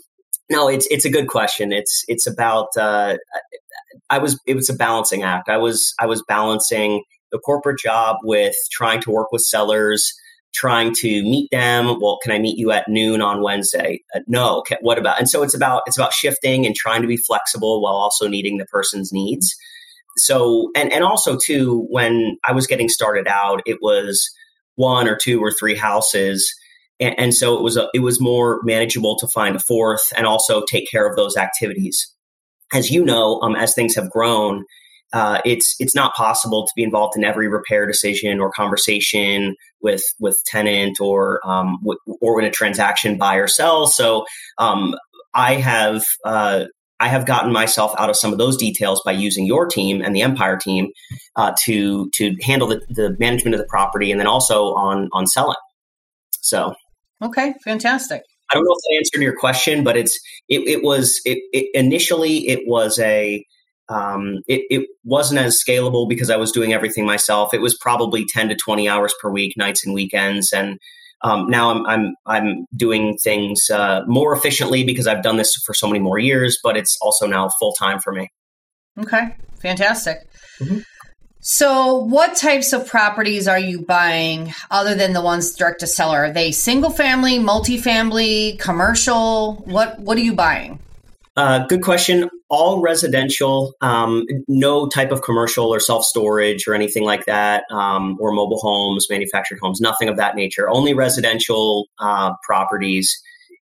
no, 0.50 0.68
it's 0.68 0.86
it's 0.90 1.04
a 1.04 1.10
good 1.10 1.28
question. 1.28 1.72
It's 1.72 2.04
it's 2.08 2.26
about 2.26 2.68
uh, 2.78 3.16
I 4.10 4.18
was 4.18 4.38
it 4.46 4.54
was 4.54 4.68
a 4.68 4.74
balancing 4.74 5.22
act. 5.22 5.48
I 5.48 5.56
was 5.56 5.94
I 6.00 6.06
was 6.06 6.22
balancing 6.28 7.02
the 7.32 7.38
corporate 7.38 7.78
job 7.78 8.16
with 8.22 8.54
trying 8.70 9.00
to 9.02 9.10
work 9.10 9.32
with 9.32 9.42
sellers, 9.42 10.12
trying 10.54 10.94
to 10.94 11.22
meet 11.22 11.50
them. 11.50 12.00
Well, 12.00 12.18
can 12.22 12.32
I 12.32 12.38
meet 12.38 12.58
you 12.58 12.70
at 12.70 12.88
noon 12.88 13.20
on 13.20 13.42
Wednesday? 13.42 14.02
Uh, 14.14 14.20
no. 14.28 14.58
Okay, 14.58 14.76
what 14.80 14.98
about? 14.98 15.18
And 15.18 15.28
so 15.28 15.42
it's 15.42 15.54
about 15.54 15.82
it's 15.86 15.98
about 15.98 16.12
shifting 16.12 16.64
and 16.64 16.74
trying 16.74 17.02
to 17.02 17.08
be 17.08 17.16
flexible 17.16 17.82
while 17.82 17.94
also 17.94 18.28
needing 18.28 18.58
the 18.58 18.66
person's 18.66 19.12
needs. 19.12 19.54
So 20.16 20.70
and 20.76 20.92
and 20.92 21.02
also 21.02 21.36
too, 21.36 21.86
when 21.90 22.38
I 22.44 22.52
was 22.52 22.66
getting 22.66 22.88
started 22.88 23.26
out, 23.26 23.62
it 23.66 23.78
was 23.82 24.30
one 24.76 25.08
or 25.08 25.18
two 25.20 25.42
or 25.42 25.50
three 25.50 25.74
houses 25.74 26.54
and, 27.00 27.14
and 27.18 27.34
so 27.34 27.56
it 27.56 27.62
was 27.62 27.76
a, 27.76 27.88
it 27.94 28.00
was 28.00 28.20
more 28.20 28.60
manageable 28.62 29.16
to 29.18 29.28
find 29.28 29.56
a 29.56 29.60
fourth 29.60 30.04
and 30.16 30.26
also 30.26 30.62
take 30.64 30.90
care 30.90 31.08
of 31.08 31.16
those 31.16 31.36
activities. 31.36 32.12
As 32.72 32.90
you 32.90 33.04
know, 33.04 33.40
um, 33.42 33.54
as 33.54 33.74
things 33.74 33.94
have 33.94 34.10
grown, 34.10 34.64
uh, 35.12 35.40
it's 35.44 35.76
it's 35.78 35.94
not 35.94 36.14
possible 36.14 36.66
to 36.66 36.72
be 36.74 36.82
involved 36.82 37.16
in 37.16 37.24
every 37.24 37.48
repair 37.48 37.86
decision 37.86 38.40
or 38.40 38.50
conversation 38.50 39.54
with 39.80 40.02
with 40.18 40.36
tenant 40.46 40.98
or 41.00 41.40
um, 41.44 41.78
w- 41.80 42.18
or 42.20 42.40
in 42.40 42.46
a 42.46 42.50
transaction 42.50 43.16
buy 43.16 43.36
or 43.36 43.46
sell. 43.46 43.86
So 43.86 44.24
um, 44.58 44.96
I 45.32 45.54
have 45.54 46.04
uh, 46.24 46.64
I 46.98 47.08
have 47.08 47.24
gotten 47.24 47.52
myself 47.52 47.94
out 47.98 48.10
of 48.10 48.16
some 48.16 48.32
of 48.32 48.38
those 48.38 48.56
details 48.56 49.00
by 49.04 49.12
using 49.12 49.46
your 49.46 49.66
team 49.66 50.02
and 50.02 50.14
the 50.14 50.22
Empire 50.22 50.56
team 50.56 50.90
uh, 51.36 51.54
to 51.64 52.10
to 52.14 52.34
handle 52.42 52.68
the, 52.68 52.80
the 52.88 53.16
management 53.20 53.54
of 53.54 53.60
the 53.60 53.66
property 53.68 54.10
and 54.10 54.18
then 54.18 54.26
also 54.26 54.74
on 54.74 55.08
on 55.12 55.28
selling. 55.28 55.56
So 56.40 56.74
okay, 57.23 57.54
fantastic. 57.64 58.23
I 58.50 58.54
don't 58.54 58.64
know 58.64 58.73
if 58.73 58.78
that 58.82 58.96
answered 58.99 59.23
your 59.25 59.37
question, 59.37 59.82
but 59.82 59.96
it's 59.96 60.18
it, 60.49 60.61
it 60.68 60.82
was 60.82 61.20
it, 61.25 61.38
it 61.52 61.68
initially 61.75 62.49
it 62.49 62.61
was 62.66 62.99
a 62.99 63.44
um, 63.88 64.38
it, 64.49 64.62
it 64.70 64.88
wasn't 65.04 65.40
as 65.40 65.62
scalable 65.62 66.08
because 66.08 66.30
I 66.30 66.37
was 66.37 66.52
doing 66.52 66.73
everything 66.73 67.06
myself. 67.06 67.54
It 67.54 67.61
was 67.61 67.76
probably 67.76 68.25
10 68.28 68.49
to 68.49 68.56
20 68.56 68.88
hours 68.88 69.14
per 69.20 69.30
week, 69.30 69.56
nights 69.56 69.87
and 69.87 69.94
weekends. 69.94 70.52
And 70.52 70.78
um, 71.23 71.49
now 71.49 71.70
I'm, 71.70 71.87
I'm, 71.87 72.14
I'm 72.26 72.66
doing 72.76 73.16
things 73.23 73.70
uh, 73.70 74.02
more 74.06 74.35
efficiently 74.35 74.85
because 74.85 75.06
I've 75.06 75.23
done 75.23 75.37
this 75.37 75.54
for 75.64 75.73
so 75.73 75.87
many 75.87 76.00
more 76.00 76.18
years, 76.18 76.58
but 76.62 76.76
it's 76.76 76.99
also 77.00 77.26
now 77.26 77.49
full 77.61 77.73
time 77.75 78.00
for 78.00 78.12
me. 78.12 78.28
Okay, 78.99 79.37
fantastic. 79.61 80.18
Mm-hmm. 80.61 80.78
So, 81.48 81.98
what 81.98 82.34
types 82.34 82.72
of 82.72 82.88
properties 82.88 83.46
are 83.46 83.58
you 83.58 83.80
buying 83.80 84.52
other 84.68 84.96
than 84.96 85.12
the 85.12 85.22
ones 85.22 85.54
direct 85.54 85.78
to 85.78 85.86
seller? 85.86 86.24
Are 86.24 86.32
they 86.32 86.50
single 86.50 86.90
family, 86.90 87.38
multifamily, 87.38 88.58
commercial? 88.58 89.54
What 89.64 90.00
What 90.00 90.18
are 90.18 90.22
you 90.22 90.34
buying? 90.34 90.80
Uh, 91.36 91.64
good 91.68 91.82
question. 91.82 92.28
All 92.50 92.80
residential, 92.82 93.74
um, 93.80 94.24
no 94.48 94.88
type 94.88 95.12
of 95.12 95.22
commercial 95.22 95.72
or 95.72 95.78
self 95.78 96.02
storage 96.02 96.66
or 96.66 96.74
anything 96.74 97.04
like 97.04 97.26
that, 97.26 97.62
um, 97.70 98.16
or 98.18 98.32
mobile 98.32 98.58
homes, 98.58 99.06
manufactured 99.08 99.60
homes, 99.62 99.80
nothing 99.80 100.08
of 100.08 100.16
that 100.16 100.34
nature. 100.34 100.68
Only 100.68 100.94
residential 100.94 101.86
uh, 102.00 102.32
properties. 102.42 103.22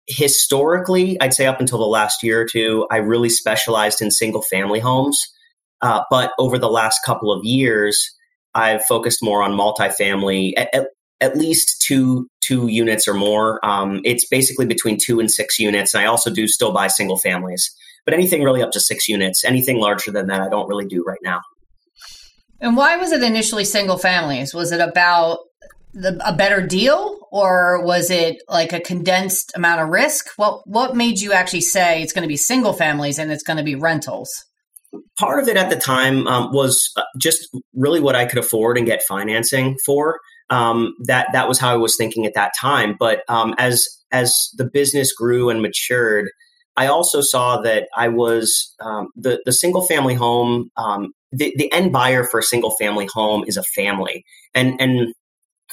Historically, 0.06 1.18
I'd 1.18 1.32
say 1.32 1.46
up 1.46 1.60
until 1.60 1.78
the 1.78 1.87
last 1.87 2.22
year 2.22 2.42
or 2.42 2.46
two, 2.46 2.87
I 2.90 2.99
really 2.99 3.30
specialized 3.30 4.02
in 4.02 4.10
single 4.10 4.42
family 4.42 4.80
homes. 4.80 5.18
Uh, 5.82 6.02
but 6.10 6.32
over 6.38 6.58
the 6.58 6.68
last 6.68 7.00
couple 7.04 7.32
of 7.32 7.44
years, 7.44 7.99
I've 8.54 8.84
focused 8.84 9.22
more 9.22 9.42
on 9.42 9.52
multifamily, 9.52 10.52
at, 10.56 10.75
at, 10.75 10.87
at 11.20 11.37
least 11.37 11.82
two 11.82 12.28
two 12.40 12.66
units 12.68 13.06
or 13.06 13.14
more. 13.14 13.64
Um, 13.64 14.00
it's 14.04 14.26
basically 14.28 14.66
between 14.66 14.99
two 14.99 15.20
and 15.20 15.30
six 15.30 15.58
units. 15.58 15.94
And 15.94 16.02
I 16.02 16.06
also 16.06 16.32
do 16.32 16.49
still 16.49 16.72
buy 16.72 16.88
single 16.88 17.18
families, 17.18 17.70
but 18.04 18.14
anything 18.14 18.42
really 18.42 18.62
up 18.62 18.72
to 18.72 18.80
six 18.80 19.08
units, 19.08 19.44
anything 19.44 19.78
larger 19.78 20.10
than 20.10 20.26
that, 20.28 20.40
I 20.40 20.49
don't 20.49 20.68
really 20.68 20.87
do 20.87 21.04
right 21.06 21.20
now. 21.22 21.40
And 22.60 22.76
why 22.76 22.96
was 22.96 23.12
it 23.12 23.22
initially 23.22 23.64
single 23.64 23.99
families? 23.99 24.52
Was 24.52 24.72
it 24.72 24.80
about 24.80 25.38
the, 25.92 26.20
a 26.26 26.34
better 26.34 26.66
deal, 26.66 27.18
or 27.32 27.84
was 27.84 28.10
it 28.10 28.37
like 28.49 28.72
a 28.72 28.80
condensed 28.80 29.52
amount 29.54 29.80
of 29.80 29.88
risk? 29.88 30.28
What 30.37 30.66
what 30.66 30.96
made 30.96 31.20
you 31.20 31.32
actually 31.32 31.62
say 31.62 32.02
it's 32.02 32.12
going 32.12 32.22
to 32.22 32.28
be 32.28 32.37
single 32.37 32.72
families 32.72 33.18
and 33.18 33.32
it's 33.32 33.42
going 33.42 33.56
to 33.56 33.62
be 33.62 33.75
rentals? 33.75 34.30
Part 35.18 35.42
of 35.42 35.49
it 35.49 35.56
at 35.56 35.70
the 35.70 35.76
time 35.76 36.26
um, 36.26 36.52
was 36.52 36.90
uh, 36.97 37.02
just 37.18 37.49
really 37.75 38.00
what 38.00 38.16
I 38.16 38.26
could 38.26 38.38
afford 38.38 38.76
and 38.76 38.87
get 38.87 39.02
financing 39.02 39.76
for 39.85 40.18
um, 40.50 40.94
that 41.04 41.28
that 41.32 41.49
was 41.49 41.59
how 41.59 41.73
I 41.73 41.76
was 41.76 41.97
thinking 41.97 42.26
at 42.26 42.35
that 42.35 42.52
time. 42.61 42.97
But 42.99 43.23
um, 43.28 43.54
as 43.59 43.87
as 44.12 44.50
the 44.56 44.64
business 44.64 45.12
grew 45.12 45.49
and 45.49 45.62
matured, 45.62 46.30
I 46.76 46.88
also 46.88 47.20
saw 47.20 47.61
that 47.62 47.88
I 47.97 48.09
was 48.09 48.75
um, 48.80 49.09
the 49.16 49.40
the 49.44 49.52
single 49.52 49.87
family 49.87 50.14
home. 50.14 50.70
Um, 50.76 51.12
the, 51.32 51.54
the 51.56 51.73
end 51.73 51.92
buyer 51.92 52.25
for 52.25 52.40
a 52.40 52.42
single 52.42 52.73
family 52.73 53.09
home 53.12 53.44
is 53.47 53.56
a 53.56 53.62
family, 53.62 54.25
and 54.52 54.80
and 54.80 55.14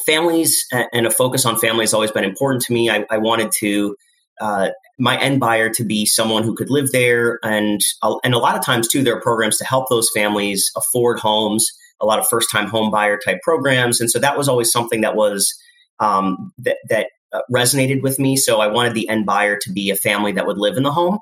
families 0.05 0.63
and 0.71 1.07
a 1.07 1.11
focus 1.11 1.45
on 1.45 1.57
family 1.57 1.83
has 1.83 1.93
always 1.93 2.11
been 2.11 2.23
important 2.23 2.63
to 2.65 2.73
me. 2.73 2.89
I, 2.89 3.05
I 3.09 3.17
wanted 3.17 3.51
to 3.59 3.95
uh, 4.39 4.69
my 4.99 5.19
end 5.19 5.39
buyer 5.39 5.69
to 5.69 5.83
be 5.83 6.05
someone 6.05 6.43
who 6.43 6.55
could 6.55 6.69
live 6.69 6.91
there, 6.91 7.39
and 7.43 7.81
and 8.23 8.33
a 8.33 8.39
lot 8.39 8.57
of 8.57 8.63
times 8.63 8.87
too, 8.87 9.03
there 9.03 9.15
are 9.17 9.21
programs 9.21 9.57
to 9.57 9.65
help 9.65 9.89
those 9.89 10.09
families 10.15 10.71
afford 10.75 11.19
homes 11.19 11.67
a 11.99 12.05
lot 12.05 12.19
of 12.19 12.27
first 12.27 12.49
time 12.51 12.67
home 12.67 12.91
buyer 12.91 13.17
type 13.23 13.39
programs. 13.41 13.99
And 13.99 14.09
so 14.09 14.19
that 14.19 14.37
was 14.37 14.47
always 14.47 14.71
something 14.71 15.01
that 15.01 15.15
was 15.15 15.53
um, 15.99 16.53
that, 16.59 16.77
that 16.89 17.07
uh, 17.33 17.41
resonated 17.51 18.01
with 18.01 18.19
me. 18.19 18.37
So 18.37 18.59
I 18.59 18.67
wanted 18.67 18.93
the 18.93 19.09
end 19.09 19.25
buyer 19.25 19.57
to 19.61 19.71
be 19.71 19.89
a 19.89 19.95
family 19.95 20.33
that 20.33 20.45
would 20.45 20.57
live 20.57 20.77
in 20.77 20.83
the 20.83 20.91
home 20.91 21.19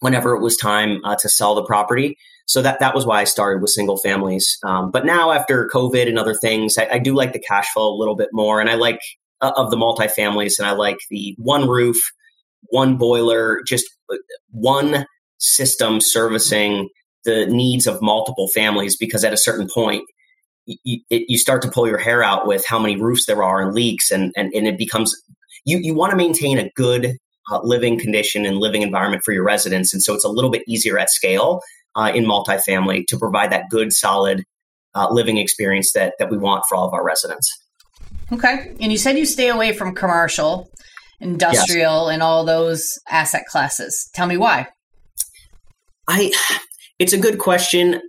whenever 0.00 0.34
it 0.34 0.42
was 0.42 0.56
time 0.56 1.00
uh, 1.04 1.16
to 1.16 1.28
sell 1.28 1.54
the 1.54 1.64
property. 1.64 2.16
So 2.46 2.62
that 2.62 2.80
that 2.80 2.94
was 2.94 3.04
why 3.04 3.20
I 3.20 3.24
started 3.24 3.60
with 3.60 3.70
single 3.70 3.98
families. 3.98 4.58
Um, 4.64 4.90
but 4.90 5.04
now 5.04 5.32
after 5.32 5.68
COVID 5.72 6.08
and 6.08 6.18
other 6.18 6.34
things, 6.34 6.78
I, 6.78 6.88
I, 6.92 6.98
do 6.98 7.14
like 7.14 7.34
the 7.34 7.38
cash 7.38 7.66
flow 7.74 7.92
a 7.92 7.98
little 7.98 8.16
bit 8.16 8.30
more, 8.32 8.58
and 8.58 8.70
I 8.70 8.76
like 8.76 9.00
uh, 9.42 9.52
of 9.54 9.70
the 9.70 9.76
multifamilies, 9.76 10.58
and 10.58 10.66
I 10.66 10.72
like 10.72 10.96
the 11.10 11.34
one 11.36 11.68
roof, 11.68 12.00
one 12.70 12.96
boiler, 12.96 13.60
just 13.66 13.86
uh, 14.12 14.16
one 14.50 15.06
system 15.38 16.00
servicing 16.00 16.88
the 17.24 17.46
needs 17.46 17.86
of 17.86 18.00
multiple 18.02 18.48
families 18.54 18.96
because 18.96 19.24
at 19.24 19.32
a 19.32 19.36
certain 19.36 19.68
point 19.72 20.02
you, 20.64 21.00
you 21.10 21.38
start 21.38 21.62
to 21.62 21.70
pull 21.70 21.86
your 21.86 21.98
hair 21.98 22.22
out 22.22 22.46
with 22.46 22.64
how 22.66 22.78
many 22.78 22.96
roofs 22.96 23.26
there 23.26 23.42
are 23.42 23.60
and 23.60 23.74
leaks 23.74 24.10
and, 24.10 24.32
and, 24.36 24.52
and 24.52 24.66
it 24.66 24.78
becomes 24.78 25.14
you, 25.64 25.78
you 25.78 25.94
want 25.94 26.10
to 26.10 26.16
maintain 26.16 26.58
a 26.58 26.70
good 26.74 27.16
uh, 27.50 27.60
living 27.62 27.98
condition 27.98 28.46
and 28.46 28.58
living 28.58 28.82
environment 28.82 29.22
for 29.24 29.32
your 29.32 29.44
residents. 29.44 29.92
And 29.92 30.02
so 30.02 30.14
it's 30.14 30.24
a 30.24 30.28
little 30.28 30.50
bit 30.50 30.62
easier 30.68 30.98
at 30.98 31.10
scale 31.10 31.60
uh, 31.96 32.12
in 32.14 32.24
multifamily 32.24 33.04
to 33.08 33.18
provide 33.18 33.50
that 33.52 33.64
good 33.70 33.92
solid 33.92 34.44
uh, 34.94 35.08
living 35.10 35.38
experience 35.38 35.92
that, 35.92 36.14
that 36.18 36.30
we 36.30 36.38
want 36.38 36.64
for 36.68 36.76
all 36.76 36.86
of 36.86 36.94
our 36.94 37.04
residents. 37.04 37.50
Okay. 38.32 38.74
And 38.80 38.92
you 38.92 38.98
said 38.98 39.18
you 39.18 39.26
stay 39.26 39.48
away 39.48 39.72
from 39.72 39.94
commercial 39.94 40.70
industrial 41.20 42.06
yes. 42.06 42.14
and 42.14 42.22
all 42.22 42.44
those 42.44 42.98
asset 43.08 43.44
classes 43.46 44.08
tell 44.14 44.26
me 44.26 44.36
why 44.36 44.68
I 46.08 46.32
it's 46.98 47.12
a 47.12 47.18
good 47.18 47.38
question. 47.38 48.00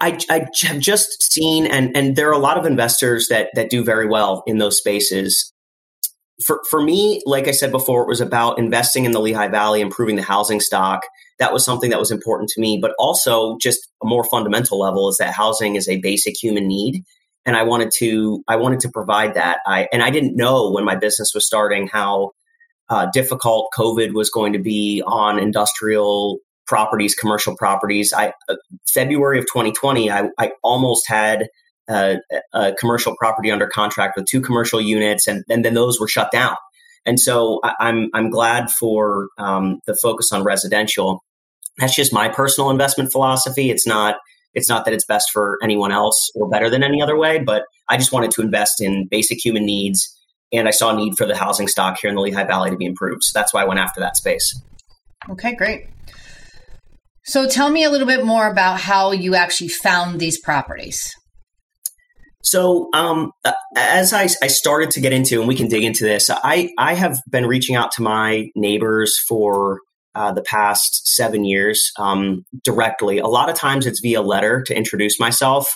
I, 0.00 0.18
I 0.30 0.46
have 0.62 0.80
just 0.80 1.32
seen, 1.32 1.66
and, 1.66 1.96
and 1.96 2.16
there 2.16 2.28
are 2.28 2.32
a 2.32 2.38
lot 2.38 2.56
of 2.56 2.66
investors 2.66 3.28
that, 3.28 3.48
that 3.54 3.70
do 3.70 3.84
very 3.84 4.06
well 4.06 4.42
in 4.46 4.58
those 4.58 4.78
spaces. 4.78 5.52
For, 6.44 6.60
for 6.70 6.80
me, 6.80 7.20
like 7.26 7.48
I 7.48 7.52
said 7.52 7.72
before, 7.72 8.02
it 8.02 8.08
was 8.08 8.20
about 8.20 8.58
investing 8.58 9.04
in 9.04 9.12
the 9.12 9.20
Lehigh 9.20 9.48
Valley, 9.48 9.80
improving 9.80 10.16
the 10.16 10.22
housing 10.22 10.60
stock. 10.60 11.02
That 11.40 11.52
was 11.52 11.64
something 11.64 11.90
that 11.90 11.98
was 11.98 12.12
important 12.12 12.48
to 12.50 12.60
me, 12.60 12.78
but 12.80 12.94
also 12.98 13.58
just 13.60 13.88
a 14.02 14.06
more 14.06 14.24
fundamental 14.24 14.78
level 14.78 15.08
is 15.08 15.16
that 15.18 15.34
housing 15.34 15.74
is 15.74 15.88
a 15.88 16.00
basic 16.00 16.36
human 16.40 16.66
need. 16.68 17.02
And 17.48 17.56
I 17.56 17.62
wanted 17.62 17.90
to, 17.96 18.44
I 18.46 18.56
wanted 18.56 18.80
to 18.80 18.90
provide 18.90 19.32
that. 19.32 19.60
I, 19.66 19.88
and 19.90 20.02
I 20.02 20.10
didn't 20.10 20.36
know 20.36 20.70
when 20.70 20.84
my 20.84 20.96
business 20.96 21.32
was 21.34 21.46
starting 21.46 21.88
how 21.88 22.32
uh, 22.90 23.06
difficult 23.10 23.70
COVID 23.74 24.12
was 24.12 24.28
going 24.28 24.52
to 24.52 24.58
be 24.58 25.02
on 25.06 25.38
industrial 25.38 26.40
properties, 26.66 27.14
commercial 27.14 27.56
properties. 27.56 28.12
I 28.12 28.34
uh, 28.50 28.56
February 28.86 29.38
of 29.38 29.46
2020, 29.46 30.10
I, 30.10 30.28
I 30.38 30.52
almost 30.62 31.08
had 31.08 31.48
a, 31.88 32.18
a, 32.52 32.74
commercial 32.74 33.16
property 33.16 33.50
under 33.50 33.66
contract 33.66 34.18
with 34.18 34.26
two 34.26 34.42
commercial 34.42 34.78
units, 34.78 35.26
and, 35.26 35.42
and 35.48 35.64
then 35.64 35.72
those 35.72 35.98
were 35.98 36.06
shut 36.06 36.30
down. 36.30 36.54
And 37.06 37.18
so 37.18 37.60
I, 37.64 37.68
am 37.68 37.74
I'm, 37.80 38.10
I'm 38.12 38.30
glad 38.30 38.70
for 38.70 39.28
um, 39.38 39.80
the 39.86 39.98
focus 40.02 40.32
on 40.32 40.44
residential. 40.44 41.24
That's 41.78 41.96
just 41.96 42.12
my 42.12 42.28
personal 42.28 42.68
investment 42.68 43.10
philosophy. 43.10 43.70
It's 43.70 43.86
not 43.86 44.16
it's 44.58 44.68
not 44.68 44.84
that 44.84 44.92
it's 44.92 45.06
best 45.06 45.30
for 45.32 45.56
anyone 45.62 45.92
else 45.92 46.30
or 46.34 46.48
better 46.48 46.68
than 46.68 46.82
any 46.82 47.00
other 47.00 47.16
way, 47.16 47.38
but 47.38 47.64
I 47.88 47.96
just 47.96 48.12
wanted 48.12 48.32
to 48.32 48.42
invest 48.42 48.82
in 48.82 49.06
basic 49.08 49.42
human 49.42 49.64
needs, 49.64 50.14
and 50.52 50.68
I 50.68 50.72
saw 50.72 50.90
a 50.90 50.96
need 50.96 51.16
for 51.16 51.24
the 51.24 51.36
housing 51.36 51.68
stock 51.68 51.98
here 52.00 52.10
in 52.10 52.16
the 52.16 52.20
Lehigh 52.20 52.44
Valley 52.44 52.70
to 52.70 52.76
be 52.76 52.84
improved. 52.84 53.22
So 53.22 53.38
that's 53.38 53.54
why 53.54 53.62
I 53.62 53.64
went 53.64 53.80
after 53.80 54.00
that 54.00 54.16
space. 54.16 54.60
Okay, 55.30 55.54
great. 55.54 55.86
So 57.24 57.46
tell 57.46 57.70
me 57.70 57.84
a 57.84 57.90
little 57.90 58.06
bit 58.06 58.24
more 58.24 58.50
about 58.50 58.80
how 58.80 59.12
you 59.12 59.34
actually 59.34 59.68
found 59.68 60.18
these 60.18 60.40
properties. 60.40 61.14
So, 62.42 62.88
um, 62.94 63.32
as 63.76 64.12
I, 64.12 64.22
I, 64.42 64.46
started 64.46 64.90
to 64.92 65.00
get 65.00 65.12
into, 65.12 65.40
and 65.40 65.48
we 65.48 65.56
can 65.56 65.68
dig 65.68 65.82
into 65.82 66.04
this, 66.04 66.30
I, 66.30 66.70
I 66.78 66.94
have 66.94 67.18
been 67.28 67.46
reaching 67.46 67.76
out 67.76 67.90
to 67.92 68.02
my 68.02 68.48
neighbors 68.54 69.18
for 69.28 69.80
uh, 70.18 70.32
the 70.32 70.42
past 70.42 71.06
seven 71.06 71.44
years 71.44 71.92
um, 71.96 72.44
directly. 72.64 73.18
A 73.18 73.28
lot 73.28 73.48
of 73.48 73.54
times 73.54 73.86
it's 73.86 74.00
via 74.00 74.20
letter 74.20 74.64
to 74.66 74.76
introduce 74.76 75.20
myself. 75.20 75.68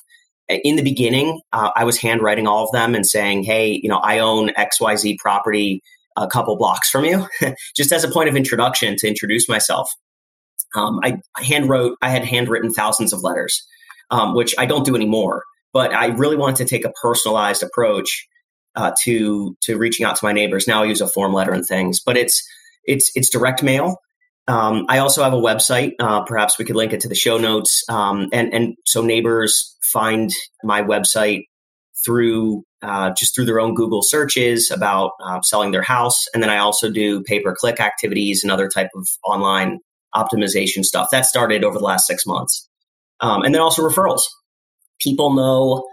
In 0.49 0.75
the 0.75 0.83
beginning, 0.83 1.41
uh, 1.53 1.71
I 1.77 1.85
was 1.85 1.97
handwriting 1.97 2.49
all 2.49 2.65
of 2.65 2.73
them 2.73 2.97
and 2.97 3.07
saying, 3.07 3.45
hey, 3.45 3.79
you 3.81 3.89
know, 3.89 3.99
I 3.99 4.19
own 4.19 4.49
XYZ 4.49 5.19
property 5.19 5.81
a 6.17 6.27
couple 6.27 6.57
blocks 6.57 6.91
from 6.91 7.05
you, 7.05 7.29
just 7.77 7.93
as 7.93 8.03
a 8.03 8.11
point 8.11 8.29
of 8.29 8.35
introduction 8.35 8.97
to 8.99 9.07
introduce 9.07 9.49
myself. 9.49 9.89
Um, 10.75 10.99
I 11.05 11.19
hand 11.37 11.69
wrote, 11.69 11.97
I 12.03 12.09
had 12.09 12.25
handwritten 12.25 12.73
thousands 12.73 13.13
of 13.13 13.23
letters, 13.23 13.65
um, 14.11 14.35
which 14.35 14.57
I 14.59 14.67
don't 14.67 14.85
do 14.85 14.97
anymore. 14.97 15.45
But 15.73 15.95
I 15.95 16.07
really 16.07 16.37
wanted 16.37 16.57
to 16.57 16.65
take 16.65 16.85
a 16.85 16.93
personalized 17.01 17.63
approach 17.63 18.27
uh, 18.75 18.91
to 19.05 19.57
to 19.63 19.79
reaching 19.79 20.05
out 20.05 20.17
to 20.17 20.25
my 20.25 20.33
neighbors. 20.33 20.67
Now 20.67 20.83
I 20.83 20.87
use 20.87 21.01
a 21.01 21.09
form 21.09 21.33
letter 21.33 21.53
and 21.53 21.65
things, 21.65 22.01
but 22.05 22.17
it's 22.17 22.43
it's 22.85 23.13
it's 23.15 23.31
direct 23.31 23.63
mail. 23.63 23.99
Um, 24.49 24.87
I 24.89 24.99
also 24.99 25.23
have 25.23 25.33
a 25.33 25.41
website. 25.41 25.93
Uh, 26.01 26.23
perhaps 26.23 26.59
we 26.59 26.65
could 26.65 26.77
link 26.77 26.93
it 26.93 27.01
to 27.01 27.09
the 27.09 27.15
show 27.15 27.39
notes. 27.39 27.85
Um, 27.89 28.29
and 28.33 28.53
and 28.53 28.75
so 28.85 29.03
neighbors 29.03 29.77
find 29.93 30.31
my 30.65 30.83
website 30.83 31.45
through 32.05 32.65
uh, 32.83 33.13
just 33.17 33.35
through 33.35 33.45
their 33.45 33.61
own 33.61 33.75
Google 33.75 34.03
searches 34.03 34.71
about 34.71 35.13
uh, 35.25 35.41
selling 35.43 35.71
their 35.71 35.83
house, 35.83 36.25
and 36.35 36.43
then 36.43 36.51
I 36.51 36.59
also 36.59 36.91
do 36.91 37.23
pay 37.23 37.41
per 37.41 37.55
click 37.55 37.81
activities 37.81 38.43
and 38.43 38.51
other 38.51 38.69
type 38.69 38.91
of 38.97 39.07
online 39.25 39.79
optimization 40.15 40.85
stuff. 40.85 41.09
That 41.13 41.27
started 41.27 41.65
over 41.65 41.79
the 41.79 41.85
last 41.85 42.07
six 42.07 42.27
months, 42.27 42.69
um, 43.21 43.43
and 43.43 43.55
then 43.55 43.63
also 43.63 43.83
referrals. 43.83 44.23
People 45.01 45.33
know 45.33 45.85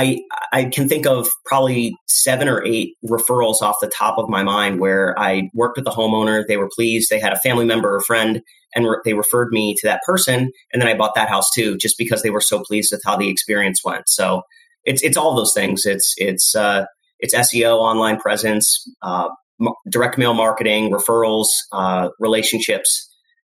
I 0.00 0.20
I 0.52 0.64
can 0.64 0.88
think 0.88 1.06
of 1.06 1.28
probably 1.44 1.94
seven 2.06 2.48
or 2.48 2.64
eight 2.64 2.94
referrals 3.04 3.60
off 3.60 3.76
the 3.80 3.90
top 3.94 4.16
of 4.18 4.30
my 4.30 4.42
mind 4.42 4.80
where 4.80 5.18
I 5.18 5.50
worked 5.52 5.76
with 5.76 5.84
the 5.84 5.90
homeowner. 5.90 6.44
They 6.46 6.56
were 6.56 6.70
pleased. 6.74 7.10
They 7.10 7.20
had 7.20 7.34
a 7.34 7.38
family 7.40 7.66
member 7.66 7.94
or 7.94 8.00
friend, 8.00 8.40
and 8.74 8.86
re- 8.86 9.00
they 9.04 9.12
referred 9.12 9.52
me 9.52 9.74
to 9.74 9.86
that 9.86 10.00
person. 10.06 10.50
And 10.72 10.80
then 10.80 10.88
I 10.88 10.96
bought 10.96 11.14
that 11.16 11.28
house 11.28 11.50
too, 11.54 11.76
just 11.76 11.98
because 11.98 12.22
they 12.22 12.30
were 12.30 12.40
so 12.40 12.62
pleased 12.62 12.92
with 12.92 13.02
how 13.04 13.16
the 13.16 13.28
experience 13.28 13.84
went. 13.84 14.08
So 14.08 14.42
it's 14.84 15.02
it's 15.02 15.18
all 15.18 15.36
those 15.36 15.52
things. 15.52 15.84
It's 15.84 16.14
it's 16.16 16.54
uh, 16.54 16.86
it's 17.18 17.34
SEO, 17.34 17.76
online 17.76 18.18
presence, 18.18 18.82
uh, 19.02 19.28
m- 19.60 19.74
direct 19.90 20.16
mail 20.16 20.32
marketing, 20.32 20.90
referrals, 20.90 21.48
uh, 21.72 22.08
relationships. 22.18 23.06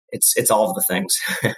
It's 0.10 0.36
it's 0.36 0.50
all 0.50 0.70
of 0.70 0.76
the 0.76 0.86
things. 0.88 1.16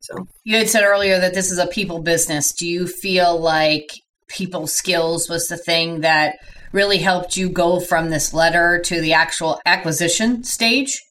so 0.00 0.28
you 0.44 0.58
had 0.58 0.68
said 0.68 0.84
earlier 0.84 1.18
that 1.18 1.34
this 1.34 1.50
is 1.50 1.58
a 1.58 1.66
people 1.66 2.00
business. 2.02 2.52
Do 2.52 2.68
you 2.68 2.86
feel 2.86 3.40
like 3.40 4.01
people 4.32 4.66
skills 4.66 5.28
was 5.28 5.48
the 5.48 5.56
thing 5.56 6.00
that 6.00 6.38
really 6.72 6.98
helped 6.98 7.36
you 7.36 7.48
go 7.48 7.80
from 7.80 8.10
this 8.10 8.32
letter 8.32 8.80
to 8.80 9.00
the 9.00 9.12
actual 9.12 9.60
acquisition 9.66 10.42
stage? 10.42 11.02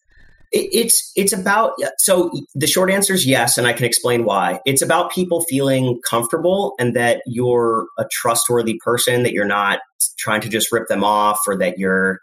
it's 0.51 1.11
it's 1.15 1.31
about 1.31 1.73
so 1.97 2.29
the 2.55 2.67
short 2.67 2.91
answer 2.91 3.13
is 3.13 3.25
yes 3.25 3.57
and 3.57 3.67
i 3.67 3.73
can 3.73 3.85
explain 3.85 4.25
why. 4.25 4.59
It's 4.65 4.81
about 4.81 5.11
people 5.11 5.41
feeling 5.43 5.99
comfortable 6.07 6.73
and 6.77 6.95
that 6.95 7.21
you're 7.25 7.87
a 7.97 8.05
trustworthy 8.11 8.79
person 8.83 9.23
that 9.23 9.31
you're 9.31 9.45
not 9.45 9.79
trying 10.19 10.41
to 10.41 10.49
just 10.49 10.71
rip 10.71 10.87
them 10.87 11.03
off 11.03 11.39
or 11.47 11.57
that 11.57 11.77
you're 11.77 12.19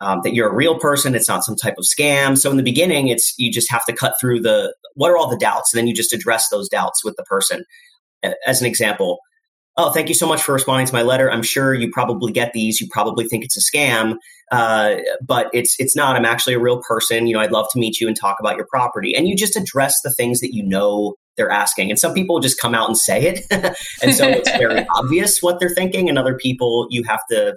um, 0.00 0.20
that 0.22 0.34
you're 0.34 0.48
a 0.48 0.54
real 0.54 0.78
person 0.78 1.14
it's 1.14 1.28
not 1.28 1.44
some 1.44 1.56
type 1.56 1.74
of 1.76 1.84
scam. 1.84 2.38
So 2.38 2.50
in 2.50 2.56
the 2.56 2.62
beginning 2.62 3.08
it's 3.08 3.34
you 3.36 3.50
just 3.50 3.70
have 3.70 3.84
to 3.86 3.92
cut 3.92 4.14
through 4.20 4.40
the 4.40 4.74
what 4.94 5.10
are 5.10 5.16
all 5.16 5.28
the 5.28 5.36
doubts? 5.36 5.72
And 5.72 5.78
then 5.78 5.88
you 5.88 5.94
just 5.94 6.12
address 6.12 6.48
those 6.50 6.68
doubts 6.68 7.04
with 7.04 7.16
the 7.16 7.24
person. 7.24 7.64
As 8.46 8.60
an 8.60 8.68
example 8.68 9.18
Oh, 9.76 9.90
thank 9.90 10.08
you 10.08 10.14
so 10.14 10.26
much 10.26 10.42
for 10.42 10.52
responding 10.52 10.86
to 10.86 10.92
my 10.92 11.02
letter. 11.02 11.30
I'm 11.30 11.42
sure 11.42 11.72
you 11.72 11.90
probably 11.90 12.30
get 12.30 12.52
these. 12.52 12.80
You 12.80 12.88
probably 12.90 13.26
think 13.26 13.42
it's 13.42 13.56
a 13.56 13.76
scam, 13.76 14.16
uh, 14.50 14.96
but 15.26 15.48
it's 15.54 15.76
it's 15.78 15.96
not. 15.96 16.14
I'm 16.14 16.26
actually 16.26 16.54
a 16.54 16.60
real 16.60 16.82
person. 16.86 17.26
You 17.26 17.34
know, 17.34 17.40
I'd 17.40 17.52
love 17.52 17.68
to 17.72 17.78
meet 17.78 17.98
you 17.98 18.06
and 18.06 18.14
talk 18.14 18.36
about 18.38 18.56
your 18.56 18.66
property. 18.70 19.14
And 19.14 19.26
you 19.26 19.34
just 19.34 19.56
address 19.56 19.94
the 20.04 20.12
things 20.12 20.40
that 20.40 20.52
you 20.52 20.62
know 20.62 21.14
they're 21.38 21.50
asking. 21.50 21.88
And 21.88 21.98
some 21.98 22.12
people 22.12 22.38
just 22.38 22.60
come 22.60 22.74
out 22.74 22.86
and 22.86 22.98
say 22.98 23.22
it, 23.22 23.40
and 24.02 24.14
so 24.14 24.28
it's 24.28 24.50
very 24.50 24.86
obvious 24.94 25.38
what 25.40 25.58
they're 25.58 25.70
thinking. 25.70 26.10
And 26.10 26.18
other 26.18 26.36
people, 26.36 26.86
you 26.90 27.02
have 27.04 27.20
to 27.30 27.56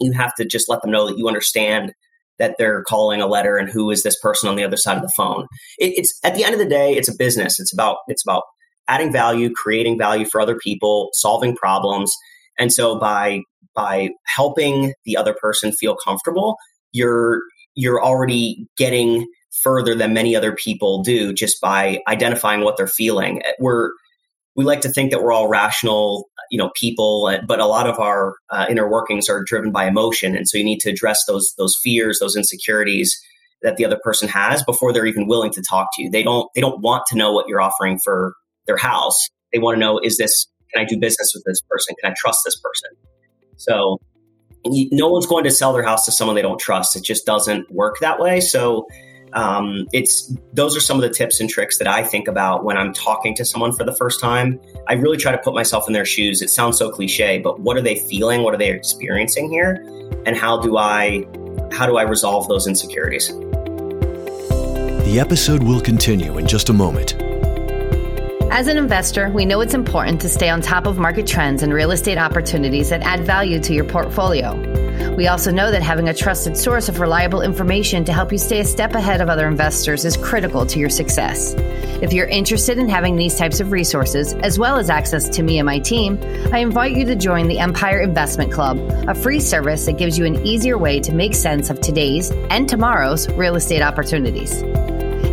you 0.00 0.12
have 0.12 0.34
to 0.34 0.44
just 0.44 0.68
let 0.68 0.82
them 0.82 0.90
know 0.90 1.06
that 1.06 1.16
you 1.16 1.28
understand 1.28 1.92
that 2.38 2.56
they're 2.58 2.84
calling 2.84 3.20
a 3.20 3.26
letter 3.26 3.56
and 3.56 3.68
who 3.68 3.90
is 3.90 4.02
this 4.02 4.18
person 4.20 4.48
on 4.48 4.56
the 4.56 4.64
other 4.64 4.76
side 4.76 4.96
of 4.96 5.02
the 5.02 5.12
phone. 5.16 5.46
It, 5.78 5.94
it's 5.96 6.18
at 6.22 6.34
the 6.34 6.44
end 6.44 6.54
of 6.54 6.60
the 6.60 6.68
day, 6.68 6.92
it's 6.92 7.08
a 7.08 7.16
business. 7.16 7.58
It's 7.58 7.72
about 7.72 7.96
it's 8.06 8.22
about 8.22 8.44
adding 8.88 9.12
value, 9.12 9.52
creating 9.52 9.98
value 9.98 10.26
for 10.26 10.40
other 10.40 10.56
people, 10.56 11.10
solving 11.12 11.54
problems. 11.54 12.12
And 12.58 12.72
so 12.72 12.98
by 12.98 13.42
by 13.74 14.10
helping 14.26 14.92
the 15.04 15.16
other 15.16 15.34
person 15.40 15.72
feel 15.72 15.96
comfortable, 16.04 16.56
you're 16.92 17.42
you're 17.74 18.02
already 18.02 18.66
getting 18.76 19.26
further 19.62 19.94
than 19.94 20.12
many 20.12 20.34
other 20.34 20.52
people 20.52 21.02
do 21.02 21.32
just 21.32 21.60
by 21.60 22.00
identifying 22.08 22.62
what 22.62 22.76
they're 22.76 22.86
feeling. 22.88 23.42
We're 23.58 23.90
we 24.56 24.64
like 24.64 24.80
to 24.80 24.88
think 24.88 25.12
that 25.12 25.22
we're 25.22 25.32
all 25.32 25.46
rational, 25.46 26.28
you 26.50 26.58
know, 26.58 26.70
people, 26.74 27.32
but 27.46 27.60
a 27.60 27.66
lot 27.66 27.88
of 27.88 28.00
our 28.00 28.34
uh, 28.50 28.66
inner 28.68 28.90
workings 28.90 29.28
are 29.28 29.44
driven 29.44 29.70
by 29.70 29.86
emotion, 29.86 30.34
and 30.34 30.48
so 30.48 30.58
you 30.58 30.64
need 30.64 30.80
to 30.80 30.90
address 30.90 31.24
those 31.26 31.54
those 31.56 31.76
fears, 31.82 32.18
those 32.18 32.36
insecurities 32.36 33.16
that 33.62 33.76
the 33.76 33.84
other 33.84 33.98
person 34.02 34.28
has 34.28 34.62
before 34.64 34.92
they're 34.92 35.06
even 35.06 35.28
willing 35.28 35.52
to 35.52 35.62
talk 35.62 35.88
to 35.94 36.02
you. 36.02 36.10
They 36.10 36.22
don't 36.22 36.48
they 36.54 36.60
don't 36.60 36.80
want 36.80 37.04
to 37.08 37.16
know 37.16 37.32
what 37.32 37.46
you're 37.48 37.60
offering 37.60 37.98
for 38.02 38.34
their 38.68 38.76
house. 38.76 39.28
They 39.52 39.58
want 39.58 39.74
to 39.74 39.80
know 39.80 39.98
is 39.98 40.16
this, 40.18 40.46
can 40.72 40.84
I 40.84 40.86
do 40.86 40.96
business 40.96 41.32
with 41.34 41.42
this 41.44 41.60
person? 41.62 41.96
Can 42.00 42.12
I 42.12 42.14
trust 42.16 42.42
this 42.44 42.60
person? 42.60 42.90
So 43.56 43.98
no 44.64 45.08
one's 45.08 45.26
going 45.26 45.44
to 45.44 45.50
sell 45.50 45.72
their 45.72 45.82
house 45.82 46.04
to 46.04 46.12
someone 46.12 46.36
they 46.36 46.42
don't 46.42 46.60
trust. 46.60 46.94
It 46.94 47.02
just 47.02 47.26
doesn't 47.26 47.70
work 47.72 47.96
that 48.00 48.20
way. 48.20 48.40
So 48.40 48.86
um, 49.32 49.86
it's 49.92 50.34
those 50.52 50.76
are 50.76 50.80
some 50.80 50.96
of 50.96 51.02
the 51.02 51.10
tips 51.10 51.40
and 51.40 51.50
tricks 51.50 51.78
that 51.78 51.86
I 51.86 52.02
think 52.02 52.28
about 52.28 52.64
when 52.64 52.76
I'm 52.76 52.92
talking 52.92 53.34
to 53.36 53.44
someone 53.44 53.72
for 53.72 53.84
the 53.84 53.94
first 53.94 54.20
time. 54.20 54.60
I 54.88 54.94
really 54.94 55.16
try 55.16 55.32
to 55.32 55.38
put 55.38 55.54
myself 55.54 55.84
in 55.86 55.92
their 55.92 56.06
shoes. 56.06 56.40
It 56.42 56.50
sounds 56.50 56.78
so 56.78 56.90
cliche, 56.90 57.38
but 57.38 57.60
what 57.60 57.76
are 57.76 57.82
they 57.82 57.96
feeling? 57.96 58.42
What 58.42 58.54
are 58.54 58.58
they 58.58 58.70
experiencing 58.70 59.50
here? 59.50 59.84
And 60.24 60.36
how 60.36 60.60
do 60.60 60.76
I 60.78 61.26
how 61.72 61.86
do 61.86 61.96
I 61.96 62.02
resolve 62.02 62.48
those 62.48 62.66
insecurities? 62.66 63.28
The 65.04 65.18
episode 65.20 65.62
will 65.62 65.80
continue 65.80 66.38
in 66.38 66.46
just 66.46 66.68
a 66.68 66.72
moment. 66.72 67.27
As 68.50 68.66
an 68.66 68.78
investor, 68.78 69.28
we 69.28 69.44
know 69.44 69.60
it's 69.60 69.74
important 69.74 70.22
to 70.22 70.28
stay 70.28 70.48
on 70.48 70.62
top 70.62 70.86
of 70.86 70.98
market 70.98 71.26
trends 71.26 71.62
and 71.62 71.72
real 71.72 71.90
estate 71.90 72.16
opportunities 72.16 72.88
that 72.88 73.02
add 73.02 73.26
value 73.26 73.60
to 73.60 73.74
your 73.74 73.84
portfolio. 73.84 74.56
We 75.16 75.28
also 75.28 75.52
know 75.52 75.70
that 75.70 75.82
having 75.82 76.08
a 76.08 76.14
trusted 76.14 76.56
source 76.56 76.88
of 76.88 76.98
reliable 76.98 77.42
information 77.42 78.04
to 78.06 78.12
help 78.12 78.32
you 78.32 78.38
stay 78.38 78.60
a 78.60 78.64
step 78.64 78.94
ahead 78.94 79.20
of 79.20 79.28
other 79.28 79.46
investors 79.46 80.04
is 80.06 80.16
critical 80.16 80.64
to 80.64 80.78
your 80.78 80.88
success. 80.88 81.54
If 82.02 82.14
you're 82.14 82.26
interested 82.26 82.78
in 82.78 82.88
having 82.88 83.16
these 83.16 83.36
types 83.36 83.60
of 83.60 83.70
resources, 83.70 84.32
as 84.34 84.58
well 84.58 84.78
as 84.78 84.88
access 84.88 85.28
to 85.28 85.42
me 85.42 85.58
and 85.58 85.66
my 85.66 85.78
team, 85.78 86.18
I 86.50 86.58
invite 86.58 86.96
you 86.96 87.04
to 87.04 87.16
join 87.16 87.48
the 87.48 87.58
Empire 87.58 88.00
Investment 88.00 88.50
Club, 88.50 88.78
a 89.08 89.14
free 89.14 89.40
service 89.40 89.84
that 89.84 89.98
gives 89.98 90.18
you 90.18 90.24
an 90.24 90.46
easier 90.46 90.78
way 90.78 91.00
to 91.00 91.12
make 91.12 91.34
sense 91.34 91.68
of 91.68 91.80
today's 91.80 92.30
and 92.50 92.66
tomorrow's 92.66 93.28
real 93.34 93.56
estate 93.56 93.82
opportunities. 93.82 94.62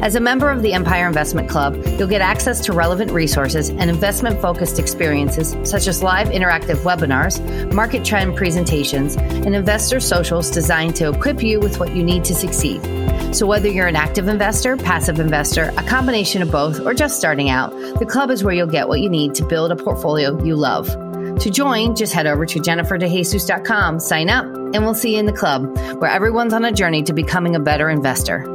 As 0.06 0.14
a 0.14 0.20
member 0.20 0.52
of 0.52 0.62
the 0.62 0.74
Empire 0.74 1.08
Investment 1.08 1.50
Club, 1.50 1.84
you'll 1.98 2.08
get 2.08 2.22
access 2.22 2.60
to 2.66 2.74
relevant 2.74 3.10
resources 3.10 3.70
and 3.70 3.90
investment 3.90 4.40
focused 4.40 4.78
experiences 4.78 5.56
such 5.68 5.88
as 5.88 6.04
live 6.04 6.28
interactive 6.28 6.76
webinars, 6.84 7.42
market 7.74 8.06
trend 8.06 8.38
presentations, 8.38 9.16
and 9.16 9.56
investor 9.56 10.00
socials 10.00 10.52
designed 10.52 10.96
to 10.98 11.10
equip 11.10 11.42
you 11.42 11.60
with 11.60 11.80
what 11.80 11.96
you 11.96 12.04
need 12.04 12.24
to 12.26 12.36
succeed. 12.36 12.84
So, 13.36 13.48
whether 13.48 13.68
you're 13.68 13.88
an 13.88 13.96
active 13.96 14.28
investor, 14.28 14.78
passive 14.78 15.20
investor, 15.20 15.74
a 15.76 15.82
combination 15.82 16.44
of 16.44 16.52
both, 16.52 16.82
or 16.82 16.94
just 16.94 17.18
starting 17.18 17.50
out, 17.50 17.72
the 17.98 18.06
club 18.06 18.30
is 18.30 18.44
where 18.44 18.54
you'll 18.54 18.68
get 18.68 18.88
what 18.88 19.00
you 19.00 19.10
need 19.10 19.34
to 19.34 19.44
build 19.44 19.72
a 19.72 19.76
portfolio 19.76 20.40
you 20.44 20.56
love. 20.56 20.86
To 21.40 21.50
join, 21.50 21.96
just 21.96 22.14
head 22.14 22.28
over 22.28 22.46
to 22.46 22.60
jenniferdejesus.com, 22.60 24.00
sign 24.02 24.30
up, 24.30 24.46
and 24.46 24.86
we'll 24.86 24.94
see 24.94 25.14
you 25.14 25.20
in 25.20 25.26
the 25.26 25.34
club, 25.34 25.76
where 26.00 26.12
everyone's 26.12 26.54
on 26.54 26.64
a 26.64 26.72
journey 26.72 27.02
to 27.02 27.12
becoming 27.14 27.56
a 27.56 27.60
better 27.60 27.90
investor. 27.90 28.55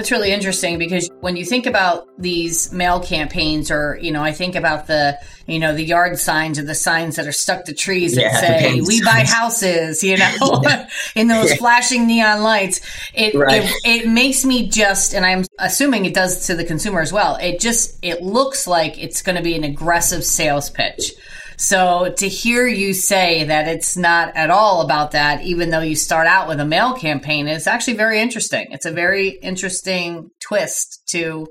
That's 0.00 0.10
really 0.10 0.32
interesting 0.32 0.78
because 0.78 1.10
when 1.20 1.36
you 1.36 1.44
think 1.44 1.66
about 1.66 2.08
these 2.16 2.72
mail 2.72 3.00
campaigns, 3.00 3.70
or 3.70 3.98
you 4.00 4.12
know, 4.12 4.22
I 4.22 4.32
think 4.32 4.56
about 4.56 4.86
the 4.86 5.18
you 5.46 5.58
know 5.58 5.74
the 5.74 5.84
yard 5.84 6.18
signs 6.18 6.58
or 6.58 6.62
the 6.62 6.74
signs 6.74 7.16
that 7.16 7.26
are 7.26 7.32
stuck 7.32 7.66
to 7.66 7.74
trees 7.74 8.14
that 8.14 8.22
yeah, 8.22 8.40
say 8.40 8.80
"We 8.80 9.04
buy 9.04 9.24
houses," 9.26 10.02
you 10.02 10.16
know, 10.16 10.62
in 11.14 11.28
those 11.28 11.50
yeah. 11.50 11.56
flashing 11.56 12.06
neon 12.06 12.42
lights. 12.42 12.80
It, 13.12 13.34
right. 13.34 13.62
it 13.62 13.74
it 13.84 14.08
makes 14.08 14.42
me 14.42 14.70
just, 14.70 15.12
and 15.12 15.26
I'm 15.26 15.44
assuming 15.58 16.06
it 16.06 16.14
does 16.14 16.46
to 16.46 16.54
the 16.54 16.64
consumer 16.64 17.02
as 17.02 17.12
well. 17.12 17.36
It 17.36 17.60
just 17.60 17.98
it 18.00 18.22
looks 18.22 18.66
like 18.66 18.98
it's 18.98 19.20
going 19.20 19.36
to 19.36 19.42
be 19.42 19.54
an 19.54 19.64
aggressive 19.64 20.24
sales 20.24 20.70
pitch 20.70 21.12
so 21.60 22.10
to 22.16 22.26
hear 22.26 22.66
you 22.66 22.94
say 22.94 23.44
that 23.44 23.68
it's 23.68 23.94
not 23.94 24.34
at 24.34 24.48
all 24.48 24.80
about 24.80 25.10
that, 25.10 25.42
even 25.42 25.68
though 25.68 25.82
you 25.82 25.94
start 25.94 26.26
out 26.26 26.48
with 26.48 26.58
a 26.58 26.64
mail 26.64 26.94
campaign, 26.94 27.48
is 27.48 27.66
actually 27.66 27.98
very 27.98 28.18
interesting. 28.18 28.68
It's 28.70 28.86
a 28.86 28.90
very 28.90 29.28
interesting 29.28 30.30
twist 30.40 31.02
to, 31.10 31.46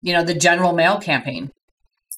you 0.00 0.12
know, 0.12 0.22
the 0.22 0.34
general 0.34 0.74
mail 0.74 1.00
campaign. 1.00 1.50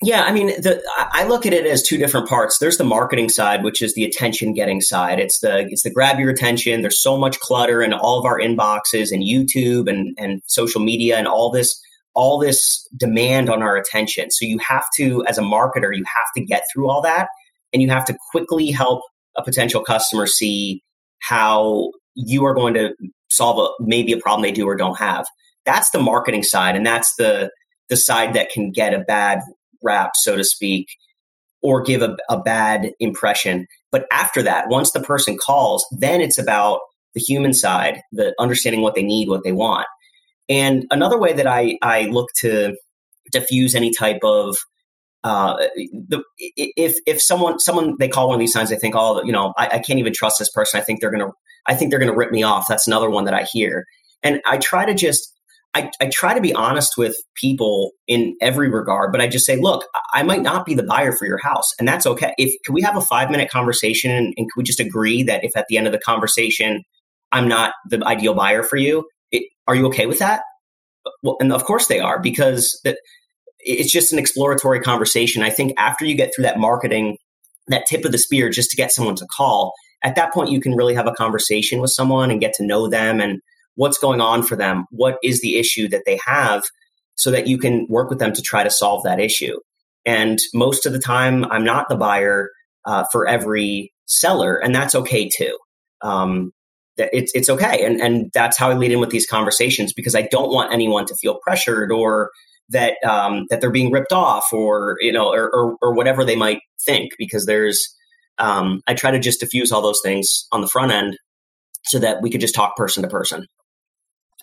Yeah, 0.02 0.22
I 0.22 0.32
mean, 0.32 0.48
the, 0.48 0.82
I 0.96 1.26
look 1.28 1.46
at 1.46 1.54
it 1.54 1.64
as 1.64 1.82
two 1.82 1.96
different 1.96 2.28
parts. 2.28 2.58
There's 2.58 2.76
the 2.76 2.84
marketing 2.84 3.30
side, 3.30 3.64
which 3.64 3.80
is 3.80 3.94
the 3.94 4.04
attention 4.04 4.52
getting 4.52 4.82
side. 4.82 5.18
It's 5.18 5.40
the 5.40 5.60
it's 5.70 5.82
the 5.82 5.90
grab 5.90 6.18
your 6.18 6.28
attention. 6.28 6.82
There's 6.82 7.02
so 7.02 7.16
much 7.16 7.40
clutter 7.40 7.80
in 7.80 7.94
all 7.94 8.18
of 8.18 8.26
our 8.26 8.38
inboxes 8.38 9.12
and 9.12 9.22
YouTube 9.22 9.88
and 9.88 10.14
and 10.18 10.42
social 10.44 10.82
media 10.82 11.16
and 11.16 11.26
all 11.26 11.50
this 11.50 11.80
all 12.14 12.38
this 12.38 12.86
demand 12.96 13.48
on 13.48 13.62
our 13.62 13.76
attention. 13.76 14.30
So 14.30 14.44
you 14.44 14.58
have 14.58 14.84
to, 14.96 15.24
as 15.26 15.38
a 15.38 15.42
marketer, 15.42 15.96
you 15.96 16.04
have 16.04 16.26
to 16.36 16.44
get 16.44 16.64
through 16.72 16.90
all 16.90 17.02
that 17.02 17.28
and 17.72 17.80
you 17.80 17.88
have 17.90 18.04
to 18.06 18.16
quickly 18.30 18.70
help 18.70 19.02
a 19.36 19.42
potential 19.42 19.82
customer 19.82 20.26
see 20.26 20.82
how 21.20 21.90
you 22.14 22.44
are 22.44 22.54
going 22.54 22.74
to 22.74 22.94
solve 23.28 23.58
a, 23.58 23.82
maybe 23.84 24.12
a 24.12 24.18
problem 24.18 24.42
they 24.42 24.52
do 24.52 24.66
or 24.66 24.76
don't 24.76 24.98
have. 24.98 25.26
That's 25.64 25.90
the 25.90 26.00
marketing 26.00 26.42
side. 26.42 26.74
And 26.74 26.84
that's 26.84 27.14
the, 27.16 27.50
the 27.88 27.96
side 27.96 28.34
that 28.34 28.50
can 28.50 28.72
get 28.72 28.94
a 28.94 29.00
bad 29.00 29.40
rap, 29.82 30.12
so 30.14 30.36
to 30.36 30.44
speak, 30.44 30.88
or 31.62 31.82
give 31.82 32.02
a, 32.02 32.16
a 32.28 32.40
bad 32.40 32.92
impression. 32.98 33.66
But 33.92 34.06
after 34.10 34.42
that, 34.42 34.68
once 34.68 34.92
the 34.92 35.00
person 35.00 35.36
calls, 35.36 35.86
then 35.98 36.20
it's 36.20 36.38
about 36.38 36.80
the 37.14 37.20
human 37.20 37.52
side, 37.52 38.00
the 38.12 38.34
understanding 38.38 38.82
what 38.82 38.94
they 38.94 39.02
need, 39.02 39.28
what 39.28 39.44
they 39.44 39.52
want. 39.52 39.86
And 40.50 40.84
another 40.90 41.18
way 41.18 41.32
that 41.32 41.46
I, 41.46 41.78
I 41.80 42.02
look 42.06 42.28
to 42.40 42.76
diffuse 43.32 43.74
any 43.74 43.92
type 43.92 44.18
of 44.24 44.56
uh, 45.22 45.54
the, 46.08 46.22
if 46.38 46.96
if 47.06 47.22
someone 47.22 47.58
someone 47.60 47.94
they 47.98 48.08
call 48.08 48.28
one 48.28 48.34
of 48.36 48.40
these 48.40 48.52
signs, 48.52 48.70
they 48.70 48.76
think, 48.76 48.94
oh, 48.96 49.22
you 49.22 49.32
know, 49.32 49.52
I, 49.56 49.66
I 49.66 49.78
can't 49.78 49.98
even 49.98 50.12
trust 50.14 50.38
this 50.38 50.50
person. 50.50 50.80
I 50.80 50.82
think 50.82 51.00
they're 51.00 51.10
gonna 51.10 51.30
I 51.66 51.74
think 51.74 51.90
they're 51.90 52.00
gonna 52.00 52.16
rip 52.16 52.32
me 52.32 52.42
off. 52.42 52.66
That's 52.68 52.86
another 52.86 53.10
one 53.10 53.26
that 53.26 53.34
I 53.34 53.44
hear, 53.52 53.84
and 54.22 54.40
I 54.46 54.56
try 54.56 54.86
to 54.86 54.94
just 54.94 55.32
I, 55.74 55.90
I 56.00 56.06
try 56.06 56.34
to 56.34 56.40
be 56.40 56.52
honest 56.52 56.94
with 56.96 57.14
people 57.36 57.92
in 58.08 58.34
every 58.40 58.68
regard, 58.68 59.12
but 59.12 59.20
I 59.20 59.28
just 59.28 59.46
say, 59.46 59.56
look, 59.56 59.84
I 60.12 60.24
might 60.24 60.42
not 60.42 60.66
be 60.66 60.74
the 60.74 60.82
buyer 60.82 61.12
for 61.12 61.26
your 61.26 61.38
house, 61.38 61.70
and 61.78 61.86
that's 61.86 62.06
okay. 62.06 62.32
If 62.38 62.54
can 62.64 62.74
we 62.74 62.82
have 62.82 62.96
a 62.96 63.02
five 63.02 63.30
minute 63.30 63.50
conversation 63.50 64.10
and, 64.10 64.26
and 64.36 64.36
can 64.36 64.52
we 64.56 64.64
just 64.64 64.80
agree 64.80 65.22
that 65.24 65.44
if 65.44 65.56
at 65.56 65.66
the 65.68 65.76
end 65.76 65.86
of 65.86 65.92
the 65.92 66.00
conversation 66.00 66.82
I'm 67.30 67.46
not 67.46 67.74
the 67.88 68.02
ideal 68.04 68.34
buyer 68.34 68.62
for 68.62 68.76
you, 68.76 69.06
it, 69.32 69.44
are 69.66 69.74
you 69.74 69.86
okay 69.86 70.06
with 70.06 70.18
that? 70.18 70.42
Well, 71.22 71.36
and 71.40 71.52
of 71.52 71.64
course 71.64 71.86
they 71.86 72.00
are 72.00 72.20
because 72.20 72.78
that 72.84 72.98
it's 73.60 73.92
just 73.92 74.12
an 74.12 74.18
exploratory 74.18 74.80
conversation. 74.80 75.42
I 75.42 75.50
think 75.50 75.74
after 75.78 76.04
you 76.04 76.14
get 76.14 76.32
through 76.34 76.44
that 76.44 76.58
marketing, 76.58 77.18
that 77.68 77.86
tip 77.86 78.04
of 78.04 78.12
the 78.12 78.18
spear, 78.18 78.50
just 78.50 78.70
to 78.70 78.76
get 78.76 78.92
someone 78.92 79.16
to 79.16 79.26
call, 79.26 79.74
at 80.02 80.14
that 80.14 80.32
point 80.32 80.50
you 80.50 80.60
can 80.60 80.74
really 80.74 80.94
have 80.94 81.06
a 81.06 81.12
conversation 81.12 81.80
with 81.80 81.90
someone 81.90 82.30
and 82.30 82.40
get 82.40 82.54
to 82.54 82.66
know 82.66 82.88
them 82.88 83.20
and 83.20 83.40
what's 83.74 83.98
going 83.98 84.20
on 84.20 84.42
for 84.42 84.56
them, 84.56 84.86
what 84.90 85.18
is 85.22 85.40
the 85.40 85.58
issue 85.58 85.88
that 85.88 86.02
they 86.06 86.18
have, 86.26 86.62
so 87.14 87.30
that 87.30 87.46
you 87.46 87.58
can 87.58 87.86
work 87.88 88.10
with 88.10 88.18
them 88.18 88.32
to 88.32 88.42
try 88.42 88.62
to 88.62 88.70
solve 88.70 89.02
that 89.04 89.20
issue. 89.20 89.58
And 90.06 90.38
most 90.54 90.86
of 90.86 90.92
the 90.92 90.98
time, 90.98 91.44
I'm 91.44 91.64
not 91.64 91.88
the 91.88 91.96
buyer 91.96 92.50
uh, 92.86 93.04
for 93.12 93.28
every 93.28 93.92
seller, 94.06 94.56
and 94.56 94.74
that's 94.74 94.94
okay 94.94 95.28
too. 95.28 95.56
Um, 96.02 96.52
it's 97.12 97.32
it's 97.34 97.48
okay, 97.48 97.84
and 97.84 98.00
and 98.00 98.30
that's 98.34 98.58
how 98.58 98.70
I 98.70 98.74
lead 98.74 98.92
in 98.92 99.00
with 99.00 99.10
these 99.10 99.26
conversations 99.26 99.92
because 99.92 100.14
I 100.14 100.22
don't 100.22 100.52
want 100.52 100.72
anyone 100.72 101.06
to 101.06 101.14
feel 101.16 101.38
pressured 101.42 101.90
or 101.92 102.30
that 102.70 102.94
um, 103.04 103.46
that 103.50 103.60
they're 103.60 103.70
being 103.70 103.92
ripped 103.92 104.12
off 104.12 104.52
or 104.52 104.96
you 105.00 105.12
know 105.12 105.32
or, 105.32 105.50
or, 105.54 105.76
or 105.82 105.94
whatever 105.94 106.24
they 106.24 106.36
might 106.36 106.60
think 106.84 107.10
because 107.18 107.46
there's 107.46 107.80
um, 108.38 108.80
I 108.86 108.94
try 108.94 109.10
to 109.10 109.18
just 109.18 109.40
diffuse 109.40 109.72
all 109.72 109.82
those 109.82 110.00
things 110.02 110.46
on 110.52 110.60
the 110.60 110.68
front 110.68 110.92
end 110.92 111.16
so 111.84 111.98
that 111.98 112.22
we 112.22 112.30
could 112.30 112.40
just 112.40 112.54
talk 112.54 112.76
person 112.76 113.02
to 113.02 113.08
person. 113.08 113.46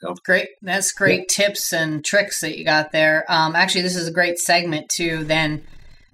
So. 0.01 0.13
Great. 0.25 0.49
That's 0.61 0.91
great 0.91 1.21
yeah. 1.21 1.45
tips 1.47 1.73
and 1.73 2.05
tricks 2.05 2.41
that 2.41 2.57
you 2.57 2.63
got 2.63 2.91
there. 2.91 3.25
Um, 3.29 3.55
actually, 3.55 3.81
this 3.81 3.95
is 3.95 4.07
a 4.07 4.11
great 4.11 4.37
segment 4.37 4.89
to 4.89 5.23
then 5.23 5.63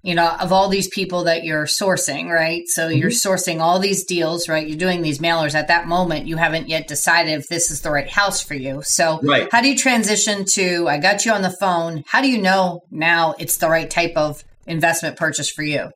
you 0.04 0.14
know, 0.14 0.36
of 0.42 0.52
all 0.52 0.68
these 0.68 0.90
people 0.90 1.24
that 1.24 1.46
you're 1.46 1.66
sourcing, 1.66 2.30
right? 2.30 2.68
So 2.68 2.90
mm-hmm. 2.90 2.98
you're 2.98 3.10
sourcing 3.10 3.62
all 3.62 3.80
these 3.80 4.04
deals, 4.04 4.50
right? 4.50 4.68
You're 4.68 4.78
doing 4.78 5.02
these 5.02 5.20
mailers 5.20 5.56
at 5.56 5.70
that 5.70 5.88
moment. 5.88 6.28
You 6.28 6.36
haven't 6.36 6.68
yet 6.68 6.90
decided 6.90 7.40
if 7.40 7.48
this 7.48 7.72
is 7.72 7.82
the 7.82 7.90
right 7.90 8.10
house 8.10 8.42
for 8.42 8.54
you. 8.54 8.82
So, 8.84 9.22
right. 9.24 9.48
how 9.50 9.62
do 9.62 9.70
you 9.70 9.78
transition 9.78 10.44
to 10.56 10.90
I 10.90 10.98
got 10.98 11.26
you 11.26 11.32
on 11.32 11.42
the 11.42 11.56
phone? 11.58 12.04
How 12.06 12.22
do 12.22 12.30
you 12.30 12.42
know 12.42 12.82
now 12.92 13.34
it's 13.40 13.58
the 13.58 13.70
right 13.70 13.90
type 13.90 14.14
of 14.18 14.44
investment 14.68 15.16
purchase 15.16 15.50
for 15.50 15.64
you? 15.64 15.90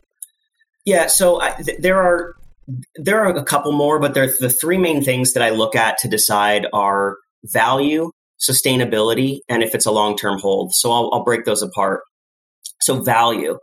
Yeah, 0.86 1.08
so 1.08 1.42
I, 1.42 1.52
th- 1.62 1.80
there 1.82 2.02
are 2.02 2.34
there 2.96 3.22
are 3.22 3.36
a 3.36 3.44
couple 3.44 3.74
more, 3.74 4.00
but 4.00 4.14
there's 4.14 4.38
the 4.38 4.50
three 4.50 4.78
main 4.78 5.04
things 5.04 5.34
that 5.34 5.44
I 5.44 5.50
look 5.50 5.76
at 5.76 5.98
to 6.00 6.08
decide 6.08 6.66
are 6.72 7.18
value, 7.44 8.12
sustainability, 8.40 9.40
and 9.50 9.64
if 9.64 9.76
it's 9.76 9.86
a 9.86 9.92
long 9.92 10.16
term 10.16 10.40
hold. 10.40 10.74
So 10.74 10.92
I'll, 10.94 11.10
I'll 11.12 11.24
break 11.26 11.44
those 11.44 11.62
apart. 11.62 12.04
So 12.80 13.04
value 13.04 13.58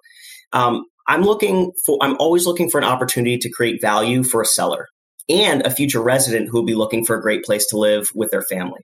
um, 0.55 0.85
I'm 1.07 1.23
looking 1.23 1.73
for, 1.85 1.99
I'm 2.01 2.17
always 2.19 2.47
looking 2.47 2.71
for 2.71 2.79
an 2.79 2.85
opportunity 2.85 3.37
to 3.39 3.51
create 3.51 3.83
value 3.83 4.23
for 4.23 4.41
a 4.41 4.47
seller 4.47 4.87
and 5.29 5.67
a 5.67 5.71
future 5.71 6.03
resident 6.03 6.49
who 6.49 6.59
will 6.59 6.65
be 6.65 6.75
looking 6.75 7.05
for 7.05 7.17
a 7.17 7.21
great 7.21 7.45
place 7.45 7.67
to 7.69 7.79
live 7.79 8.07
with 8.15 8.31
their 8.31 8.43
family. 8.43 8.81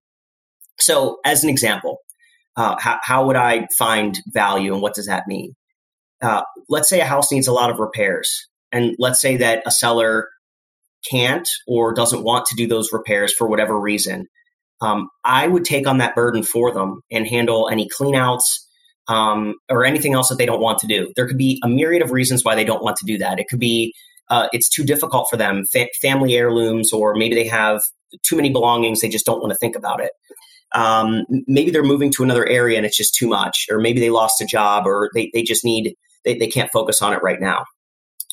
So, 0.79 1.19
as 1.25 1.45
an 1.45 1.51
example, 1.51 1.99
uh, 2.57 2.77
how, 2.79 2.99
how, 3.03 3.27
would 3.27 3.37
I 3.37 3.69
find 3.79 4.19
value 4.27 4.73
and 4.73 4.83
what 4.83 4.95
does 4.95 5.07
that 5.07 5.27
mean? 5.27 5.55
Uh, 6.21 6.43
let's 6.69 6.89
say 6.89 7.01
a 7.01 7.07
house 7.07 7.31
needs 7.33 7.47
a 7.47 7.53
lot 7.53 7.71
of 7.71 7.79
repairs, 7.79 8.47
and 8.73 8.95
let's 8.99 9.21
say 9.21 9.39
that 9.39 9.63
a 9.67 9.71
seller 9.71 10.29
can't 11.09 11.49
or 11.67 11.95
doesn't 11.95 12.25
want 12.25 12.47
to 12.47 12.57
do 12.57 12.67
those 12.67 12.93
repairs 12.93 13.33
for 13.33 13.47
whatever 13.47 13.79
reason. 13.79 14.27
Um, 14.83 15.09
I 15.25 15.47
would 15.47 15.65
take 15.65 15.87
on 15.87 15.99
that 15.99 16.15
burden 16.15 16.43
for 16.43 16.73
them 16.73 17.01
and 17.11 17.27
handle 17.27 17.69
any 17.71 17.89
cleanouts, 17.89 18.43
um, 19.11 19.57
or 19.68 19.85
anything 19.85 20.14
else 20.14 20.29
that 20.29 20.38
they 20.38 20.46
don't 20.46 20.61
want 20.61 20.79
to 20.79 20.87
do. 20.87 21.12
There 21.16 21.27
could 21.27 21.37
be 21.37 21.61
a 21.64 21.68
myriad 21.68 22.01
of 22.01 22.12
reasons 22.12 22.44
why 22.44 22.55
they 22.55 22.64
don't 22.64 22.83
want 22.83 22.96
to 22.99 23.05
do 23.05 23.18
that. 23.18 23.40
It 23.40 23.49
could 23.51 23.59
be 23.59 23.92
uh, 24.29 24.46
it's 24.53 24.68
too 24.68 24.85
difficult 24.85 25.27
for 25.29 25.37
them, 25.37 25.64
fa- 25.73 25.88
family 26.01 26.37
heirlooms, 26.37 26.92
or 26.92 27.16
maybe 27.16 27.35
they 27.35 27.49
have 27.49 27.81
too 28.23 28.37
many 28.37 28.51
belongings. 28.51 29.01
They 29.01 29.09
just 29.09 29.27
don't 29.27 29.40
want 29.40 29.51
to 29.51 29.59
think 29.59 29.75
about 29.75 30.01
it. 30.01 30.12
Um, 30.73 31.25
maybe 31.49 31.73
they're 31.73 31.83
moving 31.83 32.12
to 32.12 32.23
another 32.23 32.46
area 32.46 32.77
and 32.77 32.87
it's 32.87 32.96
just 32.96 33.16
too 33.16 33.27
much, 33.27 33.66
or 33.68 33.81
maybe 33.81 33.99
they 33.99 34.11
lost 34.11 34.40
a 34.40 34.46
job, 34.46 34.87
or 34.87 35.11
they, 35.12 35.29
they 35.35 35.42
just 35.42 35.64
need 35.64 35.94
they, 36.25 36.38
they 36.38 36.46
can't 36.46 36.70
focus 36.73 37.03
on 37.03 37.12
it 37.12 37.23
right 37.25 37.40
now. 37.40 37.64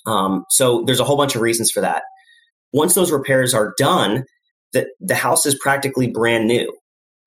Um, 0.06 0.46
so 0.52 0.84
there's 0.86 1.00
a 1.00 1.04
whole 1.04 1.18
bunch 1.18 1.36
of 1.36 1.42
reasons 1.42 1.72
for 1.72 1.82
that. 1.82 2.04
Once 2.72 2.94
those 2.94 3.12
repairs 3.12 3.56
are 3.56 3.74
done, 3.80 4.26
the, 4.74 4.88
the 5.00 5.16
house 5.16 5.48
is 5.48 5.58
practically 5.60 6.08
brand 6.08 6.48
new. 6.48 6.72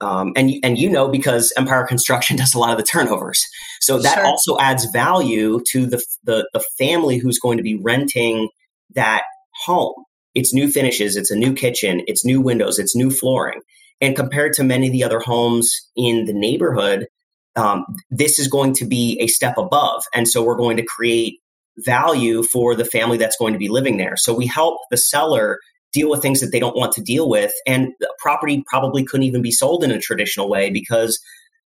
Um, 0.00 0.32
and 0.34 0.50
and 0.62 0.78
you 0.78 0.88
know 0.88 1.08
because 1.08 1.52
Empire 1.56 1.86
Construction 1.86 2.36
does 2.38 2.54
a 2.54 2.58
lot 2.58 2.72
of 2.72 2.78
the 2.78 2.84
turnovers, 2.84 3.44
so 3.80 3.98
that 3.98 4.16
sure. 4.16 4.26
also 4.26 4.58
adds 4.58 4.86
value 4.92 5.60
to 5.70 5.86
the, 5.86 6.02
the 6.24 6.48
the 6.52 6.64
family 6.78 7.18
who's 7.18 7.38
going 7.38 7.58
to 7.58 7.62
be 7.62 7.76
renting 7.76 8.48
that 8.94 9.22
home. 9.64 9.94
It's 10.34 10.54
new 10.54 10.70
finishes, 10.70 11.16
it's 11.16 11.30
a 11.30 11.36
new 11.36 11.54
kitchen, 11.54 12.02
it's 12.06 12.24
new 12.24 12.40
windows, 12.40 12.78
it's 12.78 12.94
new 12.94 13.10
flooring, 13.10 13.60
and 14.00 14.16
compared 14.16 14.52
to 14.54 14.64
many 14.64 14.86
of 14.86 14.92
the 14.92 15.04
other 15.04 15.20
homes 15.20 15.74
in 15.96 16.24
the 16.24 16.32
neighborhood, 16.32 17.06
um, 17.56 17.84
this 18.10 18.38
is 18.38 18.46
going 18.46 18.74
to 18.74 18.86
be 18.86 19.18
a 19.20 19.26
step 19.26 19.58
above, 19.58 20.02
and 20.14 20.28
so 20.28 20.42
we're 20.42 20.56
going 20.56 20.76
to 20.76 20.84
create 20.84 21.40
value 21.78 22.42
for 22.42 22.74
the 22.74 22.84
family 22.84 23.16
that's 23.16 23.36
going 23.36 23.52
to 23.52 23.58
be 23.58 23.68
living 23.68 23.96
there. 23.96 24.16
So 24.16 24.34
we 24.34 24.46
help 24.46 24.78
the 24.90 24.96
seller 24.96 25.58
deal 25.92 26.10
with 26.10 26.22
things 26.22 26.40
that 26.40 26.52
they 26.52 26.60
don't 26.60 26.76
want 26.76 26.92
to 26.92 27.02
deal 27.02 27.28
with. 27.28 27.52
And 27.66 27.88
the 28.00 28.12
property 28.18 28.62
probably 28.66 29.04
couldn't 29.04 29.26
even 29.26 29.42
be 29.42 29.50
sold 29.50 29.84
in 29.84 29.90
a 29.90 29.98
traditional 29.98 30.48
way 30.48 30.70
because 30.70 31.18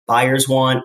buyers 0.06 0.48
want 0.48 0.82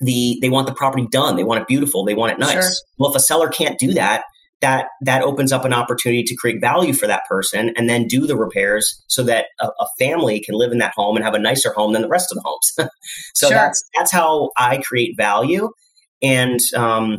the 0.00 0.38
they 0.40 0.48
want 0.48 0.66
the 0.66 0.74
property 0.74 1.06
done. 1.10 1.36
They 1.36 1.44
want 1.44 1.60
it 1.60 1.68
beautiful. 1.68 2.04
They 2.04 2.14
want 2.14 2.32
it 2.32 2.38
nice. 2.38 2.52
Sure. 2.52 2.72
Well, 2.98 3.10
if 3.10 3.16
a 3.16 3.20
seller 3.20 3.48
can't 3.48 3.78
do 3.78 3.94
that, 3.94 4.24
that 4.60 4.86
that 5.02 5.22
opens 5.22 5.52
up 5.52 5.64
an 5.64 5.72
opportunity 5.72 6.22
to 6.24 6.34
create 6.34 6.60
value 6.60 6.92
for 6.92 7.06
that 7.06 7.22
person 7.28 7.72
and 7.76 7.88
then 7.88 8.06
do 8.06 8.26
the 8.26 8.36
repairs 8.36 9.02
so 9.08 9.22
that 9.24 9.46
a, 9.60 9.66
a 9.66 9.86
family 9.98 10.40
can 10.40 10.54
live 10.54 10.72
in 10.72 10.78
that 10.78 10.94
home 10.96 11.16
and 11.16 11.24
have 11.24 11.34
a 11.34 11.38
nicer 11.38 11.72
home 11.72 11.92
than 11.92 12.02
the 12.02 12.08
rest 12.08 12.32
of 12.32 12.36
the 12.36 12.42
homes. 12.44 12.90
so 13.34 13.48
sure. 13.48 13.56
that's 13.56 13.82
that's 13.96 14.10
how 14.10 14.50
I 14.56 14.78
create 14.78 15.16
value, 15.16 15.70
and 16.22 16.60
um, 16.74 17.18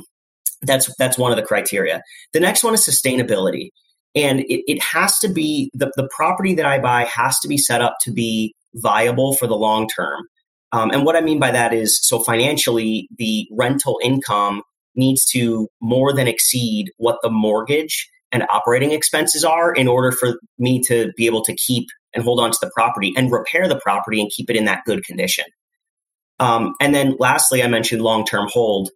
that's 0.61 0.93
that's 0.97 1.17
one 1.17 1.31
of 1.31 1.37
the 1.37 1.43
criteria. 1.43 2.01
The 2.33 2.39
next 2.39 2.63
one 2.63 2.73
is 2.73 2.81
sustainability 2.81 3.69
and 4.15 4.41
it, 4.41 4.63
it 4.71 4.83
has 4.83 5.17
to 5.19 5.27
be 5.27 5.69
the, 5.73 5.91
the 5.95 6.07
property 6.15 6.53
that 6.55 6.65
i 6.65 6.79
buy 6.79 7.03
has 7.05 7.39
to 7.39 7.47
be 7.47 7.57
set 7.57 7.81
up 7.81 7.97
to 8.01 8.11
be 8.11 8.53
viable 8.75 9.33
for 9.35 9.45
the 9.45 9.55
long 9.55 9.87
term. 9.87 10.23
Um, 10.71 10.89
and 10.91 11.05
what 11.05 11.15
i 11.15 11.21
mean 11.21 11.39
by 11.39 11.51
that 11.51 11.73
is 11.73 11.99
so 12.01 12.19
financially 12.19 13.07
the 13.17 13.47
rental 13.51 13.99
income 14.03 14.61
needs 14.95 15.25
to 15.25 15.67
more 15.81 16.13
than 16.13 16.27
exceed 16.27 16.91
what 16.97 17.17
the 17.23 17.29
mortgage 17.29 18.09
and 18.31 18.43
operating 18.49 18.91
expenses 18.91 19.43
are 19.43 19.73
in 19.73 19.87
order 19.87 20.11
for 20.11 20.39
me 20.57 20.81
to 20.87 21.11
be 21.15 21.25
able 21.25 21.43
to 21.43 21.55
keep 21.55 21.87
and 22.13 22.23
hold 22.23 22.39
on 22.39 22.51
to 22.51 22.57
the 22.61 22.71
property 22.75 23.13
and 23.15 23.31
repair 23.31 23.67
the 23.67 23.79
property 23.79 24.19
and 24.19 24.31
keep 24.31 24.49
it 24.49 24.55
in 24.55 24.65
that 24.65 24.83
good 24.85 25.03
condition. 25.03 25.45
Um, 26.39 26.73
and 26.81 26.93
then 26.93 27.15
lastly 27.19 27.63
i 27.63 27.67
mentioned 27.67 28.01
long-term 28.01 28.49
hold. 28.51 28.89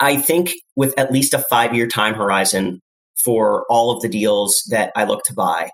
I 0.00 0.16
think 0.16 0.52
with 0.76 0.98
at 0.98 1.12
least 1.12 1.34
a 1.34 1.38
five 1.38 1.74
year 1.74 1.86
time 1.86 2.14
horizon 2.14 2.80
for 3.24 3.64
all 3.68 3.90
of 3.90 4.02
the 4.02 4.08
deals 4.08 4.62
that 4.70 4.92
I 4.96 5.04
look 5.04 5.24
to 5.24 5.34
buy. 5.34 5.70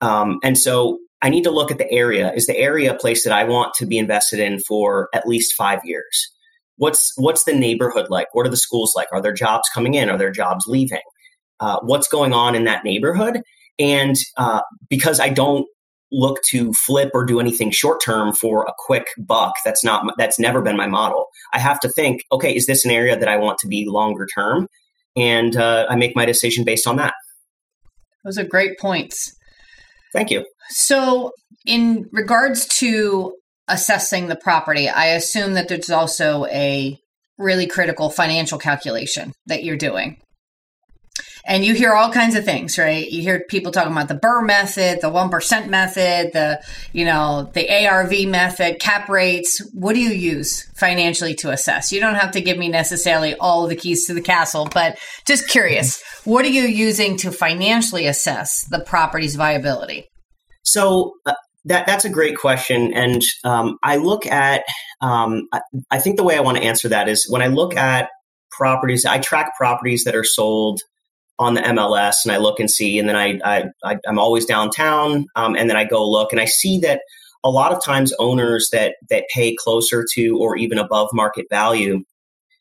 Um, 0.00 0.38
and 0.42 0.58
so 0.58 0.98
I 1.22 1.30
need 1.30 1.44
to 1.44 1.50
look 1.50 1.70
at 1.70 1.78
the 1.78 1.90
area. 1.90 2.32
Is 2.34 2.46
the 2.46 2.58
area 2.58 2.92
a 2.92 2.98
place 2.98 3.24
that 3.24 3.32
I 3.32 3.44
want 3.44 3.72
to 3.74 3.86
be 3.86 3.98
invested 3.98 4.40
in 4.40 4.58
for 4.60 5.08
at 5.14 5.26
least 5.26 5.54
five 5.54 5.80
years? 5.84 6.30
What's 6.76 7.12
what's 7.16 7.44
the 7.44 7.54
neighborhood 7.54 8.10
like? 8.10 8.28
What 8.34 8.46
are 8.46 8.50
the 8.50 8.56
schools 8.56 8.92
like? 8.94 9.08
Are 9.12 9.22
there 9.22 9.32
jobs 9.32 9.68
coming 9.72 9.94
in? 9.94 10.10
Are 10.10 10.18
there 10.18 10.32
jobs 10.32 10.66
leaving? 10.66 11.00
Uh, 11.60 11.78
what's 11.82 12.08
going 12.08 12.32
on 12.32 12.54
in 12.54 12.64
that 12.64 12.84
neighborhood? 12.84 13.40
And 13.78 14.16
uh, 14.36 14.60
because 14.90 15.20
I 15.20 15.28
don't 15.28 15.66
look 16.12 16.40
to 16.50 16.72
flip 16.74 17.10
or 17.14 17.24
do 17.24 17.40
anything 17.40 17.70
short 17.70 18.02
term 18.04 18.32
for 18.32 18.64
a 18.64 18.74
quick 18.76 19.06
buck, 19.18 19.54
that's 19.64 19.82
not 19.82 20.04
that's 20.18 20.38
never 20.38 20.62
been 20.62 20.76
my 20.76 20.86
model. 20.86 21.26
I 21.52 21.58
have 21.58 21.80
to 21.80 21.88
think, 21.88 22.22
okay, 22.32 22.54
is 22.54 22.66
this 22.66 22.84
an 22.84 22.90
area 22.90 23.18
that 23.18 23.28
I 23.28 23.36
want 23.36 23.58
to 23.60 23.66
be 23.66 23.86
longer 23.88 24.26
term? 24.26 24.68
And 25.16 25.56
uh, 25.56 25.86
I 25.88 25.96
make 25.96 26.16
my 26.16 26.24
decision 26.24 26.64
based 26.64 26.86
on 26.86 26.96
that. 26.96 27.14
Those 28.24 28.38
are 28.38 28.44
great 28.44 28.78
points. 28.78 29.34
Thank 30.12 30.30
you. 30.30 30.44
So, 30.70 31.32
in 31.66 32.08
regards 32.12 32.66
to 32.78 33.34
assessing 33.68 34.28
the 34.28 34.36
property, 34.36 34.88
I 34.88 35.06
assume 35.06 35.54
that 35.54 35.68
there's 35.68 35.90
also 35.90 36.46
a 36.46 36.98
really 37.38 37.66
critical 37.66 38.10
financial 38.10 38.58
calculation 38.58 39.32
that 39.46 39.64
you're 39.64 39.76
doing. 39.76 40.20
And 41.46 41.62
you 41.64 41.74
hear 41.74 41.92
all 41.92 42.10
kinds 42.10 42.34
of 42.36 42.44
things, 42.44 42.78
right? 42.78 43.06
You 43.06 43.20
hear 43.20 43.44
people 43.48 43.70
talking 43.70 43.92
about 43.92 44.08
the 44.08 44.14
BRRRR 44.14 44.46
method, 44.46 45.00
the 45.02 45.10
1% 45.10 45.68
method, 45.68 46.32
the, 46.32 46.62
you 46.92 47.04
know, 47.04 47.50
the 47.52 47.86
ARV 47.86 48.26
method, 48.26 48.78
cap 48.80 49.10
rates. 49.10 49.60
What 49.74 49.94
do 49.94 50.00
you 50.00 50.10
use 50.10 50.62
financially 50.74 51.34
to 51.36 51.50
assess? 51.50 51.92
You 51.92 52.00
don't 52.00 52.14
have 52.14 52.30
to 52.32 52.40
give 52.40 52.56
me 52.56 52.68
necessarily 52.68 53.34
all 53.34 53.66
the 53.66 53.76
keys 53.76 54.06
to 54.06 54.14
the 54.14 54.22
castle, 54.22 54.68
but 54.72 54.98
just 55.26 55.46
curious, 55.48 56.02
what 56.24 56.46
are 56.46 56.48
you 56.48 56.62
using 56.62 57.18
to 57.18 57.30
financially 57.30 58.06
assess 58.06 58.64
the 58.70 58.80
property's 58.80 59.36
viability? 59.36 60.06
So, 60.62 61.12
uh, 61.26 61.34
that 61.66 61.86
that's 61.86 62.04
a 62.04 62.10
great 62.10 62.36
question, 62.36 62.92
and 62.92 63.22
um, 63.42 63.78
I 63.82 63.96
look 63.96 64.26
at. 64.26 64.64
Um, 65.00 65.48
I, 65.50 65.60
I 65.90 65.98
think 65.98 66.16
the 66.16 66.22
way 66.22 66.36
I 66.36 66.40
want 66.40 66.58
to 66.58 66.62
answer 66.62 66.90
that 66.90 67.08
is 67.08 67.26
when 67.28 67.40
I 67.40 67.46
look 67.46 67.74
at 67.74 68.10
properties, 68.50 69.04
I 69.06 69.18
track 69.18 69.52
properties 69.56 70.04
that 70.04 70.14
are 70.14 70.24
sold 70.24 70.80
on 71.38 71.54
the 71.54 71.60
MLS 71.60 72.16
and 72.24 72.32
I 72.32 72.38
look 72.38 72.60
and 72.60 72.70
see, 72.70 72.98
and 72.98 73.08
then 73.08 73.16
I, 73.16 73.38
I, 73.44 73.64
I 73.84 73.98
am 74.06 74.18
always 74.18 74.44
downtown, 74.44 75.26
um, 75.36 75.56
and 75.56 75.68
then 75.68 75.76
I 75.76 75.84
go 75.84 76.08
look 76.08 76.32
and 76.32 76.40
I 76.40 76.44
see 76.44 76.78
that 76.80 77.02
a 77.42 77.50
lot 77.50 77.72
of 77.72 77.84
times 77.84 78.12
owners 78.18 78.70
that 78.72 78.96
that 79.10 79.24
pay 79.32 79.54
closer 79.56 80.04
to 80.14 80.38
or 80.38 80.56
even 80.56 80.78
above 80.78 81.08
market 81.12 81.46
value, 81.50 82.02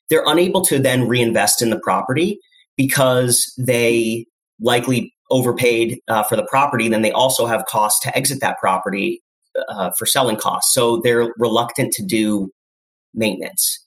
they're 0.09 0.25
unable 0.25 0.61
to 0.65 0.79
then 0.79 1.07
reinvest 1.07 1.61
in 1.61 1.69
the 1.69 1.79
property 1.79 2.39
because 2.75 3.53
they 3.57 4.25
likely 4.59 5.13
overpaid 5.29 5.99
uh, 6.07 6.23
for 6.23 6.35
the 6.35 6.45
property. 6.49 6.89
Then 6.89 7.01
they 7.01 7.11
also 7.11 7.45
have 7.45 7.65
costs 7.65 7.99
to 8.01 8.17
exit 8.17 8.41
that 8.41 8.57
property 8.59 9.21
uh, 9.69 9.91
for 9.97 10.05
selling 10.05 10.37
costs, 10.37 10.73
so 10.73 10.99
they're 11.03 11.33
reluctant 11.37 11.93
to 11.93 12.03
do 12.05 12.49
maintenance 13.13 13.82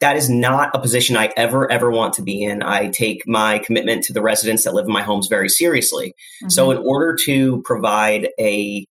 that 0.00 0.16
is 0.16 0.30
not 0.30 0.70
a 0.74 0.80
position 0.80 1.16
I 1.16 1.30
ever, 1.36 1.70
ever 1.70 1.90
want 1.90 2.14
to 2.14 2.22
be 2.22 2.42
in. 2.42 2.62
I 2.62 2.88
take 2.88 3.26
my 3.26 3.58
commitment 3.58 4.04
to 4.04 4.12
the 4.12 4.22
residents 4.22 4.64
that 4.64 4.74
live 4.74 4.86
in 4.86 4.92
my 4.92 5.02
homes 5.02 5.28
very 5.28 5.48
seriously. 5.48 6.08
Mm-hmm. 6.42 6.48
So, 6.48 6.70
in 6.70 6.78
order 6.78 7.16
to 7.26 7.62
provide 7.62 8.28
a 8.38 8.86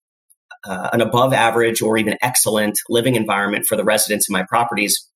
uh, 0.65 0.89
an 0.93 1.01
above 1.01 1.33
average 1.33 1.81
or 1.81 1.97
even 1.97 2.17
excellent 2.21 2.77
living 2.89 3.15
environment 3.15 3.65
for 3.65 3.75
the 3.75 3.83
residents 3.83 4.29
in 4.29 4.33
my 4.33 4.43
properties, 4.43 5.09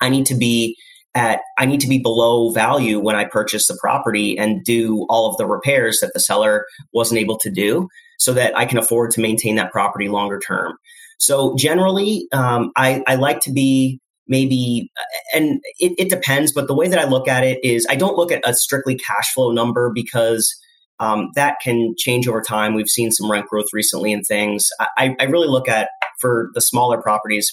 I 0.00 0.08
need 0.08 0.26
to 0.26 0.34
be 0.34 0.76
at 1.14 1.40
I 1.58 1.66
need 1.66 1.80
to 1.80 1.88
be 1.88 1.98
below 1.98 2.50
value 2.50 2.98
when 2.98 3.14
I 3.14 3.24
purchase 3.24 3.68
the 3.68 3.78
property 3.80 4.36
and 4.36 4.64
do 4.64 5.06
all 5.08 5.30
of 5.30 5.36
the 5.36 5.46
repairs 5.46 6.00
that 6.00 6.12
the 6.12 6.20
seller 6.20 6.66
wasn't 6.92 7.20
able 7.20 7.38
to 7.38 7.50
do, 7.50 7.88
so 8.18 8.32
that 8.32 8.56
I 8.58 8.66
can 8.66 8.78
afford 8.78 9.12
to 9.12 9.20
maintain 9.20 9.56
that 9.56 9.70
property 9.70 10.08
longer 10.08 10.40
term. 10.40 10.76
So, 11.18 11.54
generally, 11.56 12.26
um, 12.32 12.72
I, 12.76 13.04
I 13.06 13.14
like 13.14 13.40
to 13.40 13.52
be 13.52 14.00
maybe 14.28 14.90
and 15.34 15.60
it, 15.78 15.92
it, 15.98 16.08
depends 16.08 16.52
but 16.52 16.66
the 16.66 16.74
way 16.74 16.88
that 16.88 16.98
i 16.98 17.08
look 17.08 17.28
at 17.28 17.44
it 17.44 17.58
is 17.62 17.86
i 17.88 17.94
don't 17.94 18.16
look 18.16 18.32
at 18.32 18.42
a 18.48 18.54
strictly 18.54 18.96
cash 18.96 19.32
flow 19.32 19.50
number 19.50 19.90
because 19.94 20.52
um, 20.98 21.28
that 21.34 21.56
can 21.62 21.94
change 21.98 22.26
over 22.26 22.40
time. 22.40 22.72
We've 22.72 22.88
seen 22.88 23.12
some 23.12 23.30
rent 23.30 23.48
growth 23.48 23.66
recently 23.74 24.14
and 24.14 24.24
things. 24.26 24.66
I, 24.96 25.14
I 25.20 25.24
really 25.24 25.46
look 25.46 25.68
at 25.68 25.90
for 26.22 26.48
the 26.54 26.62
smaller 26.62 27.02
properties 27.02 27.52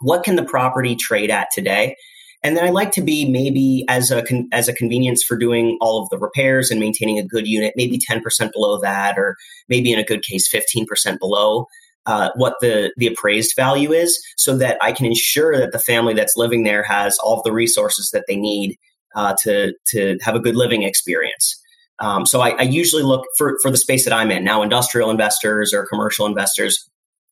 what 0.00 0.24
can 0.24 0.36
the 0.36 0.44
property 0.44 0.94
trade 0.94 1.30
at 1.30 1.48
today? 1.54 1.96
And 2.42 2.56
then 2.56 2.64
i 2.64 2.70
like 2.70 2.92
to 2.92 3.02
be 3.02 3.28
maybe 3.28 3.84
as 3.88 4.10
a 4.10 4.22
con- 4.22 4.48
as 4.52 4.68
a 4.68 4.72
convenience 4.72 5.24
for 5.24 5.36
doing 5.36 5.78
all 5.80 6.02
of 6.02 6.08
the 6.10 6.18
repairs 6.18 6.70
and 6.70 6.78
maintaining 6.78 7.18
a 7.18 7.26
good 7.26 7.46
unit 7.46 7.72
maybe 7.76 7.98
10% 7.98 8.52
below 8.52 8.78
that 8.80 9.18
or 9.18 9.36
maybe 9.68 9.92
in 9.92 9.98
a 9.98 10.04
good 10.04 10.22
case 10.22 10.48
15% 10.54 11.18
below 11.18 11.66
uh, 12.06 12.30
what 12.36 12.54
the 12.60 12.92
the 12.96 13.06
appraised 13.06 13.54
value 13.56 13.92
is, 13.92 14.18
so 14.36 14.56
that 14.56 14.78
I 14.80 14.92
can 14.92 15.06
ensure 15.06 15.56
that 15.58 15.72
the 15.72 15.78
family 15.78 16.14
that's 16.14 16.36
living 16.36 16.64
there 16.64 16.82
has 16.82 17.18
all 17.18 17.42
the 17.42 17.52
resources 17.52 18.10
that 18.12 18.24
they 18.28 18.36
need 18.36 18.76
uh, 19.14 19.34
to 19.42 19.72
to 19.88 20.18
have 20.22 20.34
a 20.34 20.40
good 20.40 20.56
living 20.56 20.82
experience. 20.82 21.60
Um, 21.98 22.26
so 22.26 22.40
I, 22.40 22.50
I, 22.50 22.62
usually 22.62 23.02
look 23.02 23.24
for 23.38 23.56
for 23.62 23.70
the 23.70 23.76
space 23.78 24.04
that 24.04 24.12
I'm 24.12 24.30
in 24.30 24.44
now. 24.44 24.62
Industrial 24.62 25.10
investors 25.10 25.72
or 25.72 25.86
commercial 25.86 26.26
investors, 26.26 26.78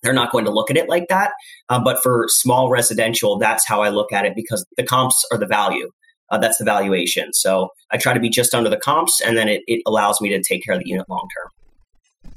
they're 0.02 0.14
not 0.14 0.32
going 0.32 0.46
to 0.46 0.50
look 0.50 0.70
at 0.70 0.76
it 0.76 0.88
like 0.88 1.08
that. 1.08 1.32
Uh, 1.68 1.82
but 1.82 2.02
for 2.02 2.26
small 2.28 2.70
residential, 2.70 3.38
that's 3.38 3.66
how 3.68 3.82
I 3.82 3.90
look 3.90 4.10
at 4.12 4.24
it 4.24 4.34
because 4.34 4.64
the 4.76 4.82
comps 4.82 5.22
are 5.30 5.38
the 5.38 5.46
value. 5.46 5.90
Uh, 6.30 6.38
that's 6.38 6.56
the 6.56 6.64
valuation. 6.64 7.32
So 7.34 7.68
I 7.90 7.98
try 7.98 8.14
to 8.14 8.20
be 8.20 8.30
just 8.30 8.54
under 8.54 8.70
the 8.70 8.78
comps, 8.78 9.20
and 9.20 9.36
then 9.36 9.48
it, 9.48 9.62
it 9.66 9.82
allows 9.86 10.20
me 10.20 10.30
to 10.30 10.42
take 10.42 10.64
care 10.64 10.74
of 10.74 10.80
the 10.82 10.88
unit 10.88 11.08
long 11.08 11.28
term. 11.36 11.50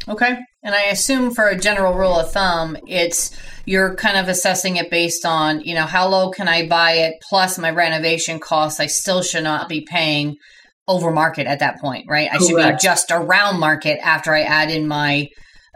Okay. 0.10 0.38
And 0.63 0.76
I 0.76 0.84
assume 0.84 1.34
for 1.34 1.48
a 1.48 1.58
general 1.58 1.93
rule 1.93 2.20
of 2.20 2.32
thumb, 2.32 2.78
it's 2.88 3.36
you're 3.65 3.96
kind 3.96 4.17
of 4.17 4.28
assessing 4.28 4.78
it 4.78 4.89
based 4.89 5.26
on, 5.26 5.62
you 5.62 5.76
know, 5.76 5.86
how 5.86 6.08
low 6.08 6.32
can 6.32 6.48
I 6.48 6.67
buy 6.67 6.93
it 6.93 7.15
plus 7.28 7.58
my 7.58 7.72
renovation 7.72 8.39
costs. 8.39 8.80
I 8.80 8.88
still 8.88 9.22
should 9.22 9.43
not 9.43 9.70
be 9.70 9.86
paying 9.89 10.38
over 10.88 11.12
market 11.12 11.48
at 11.48 11.60
that 11.60 11.80
point, 11.80 12.06
right? 12.08 12.30
I 12.32 12.38
Correct. 12.38 12.48
should 12.48 12.72
be 12.72 12.78
just 12.82 13.12
around 13.12 13.60
market 13.60 14.00
after 14.04 14.34
I 14.34 14.41
add 14.43 14.72
in 14.72 14.88
my 14.88 15.28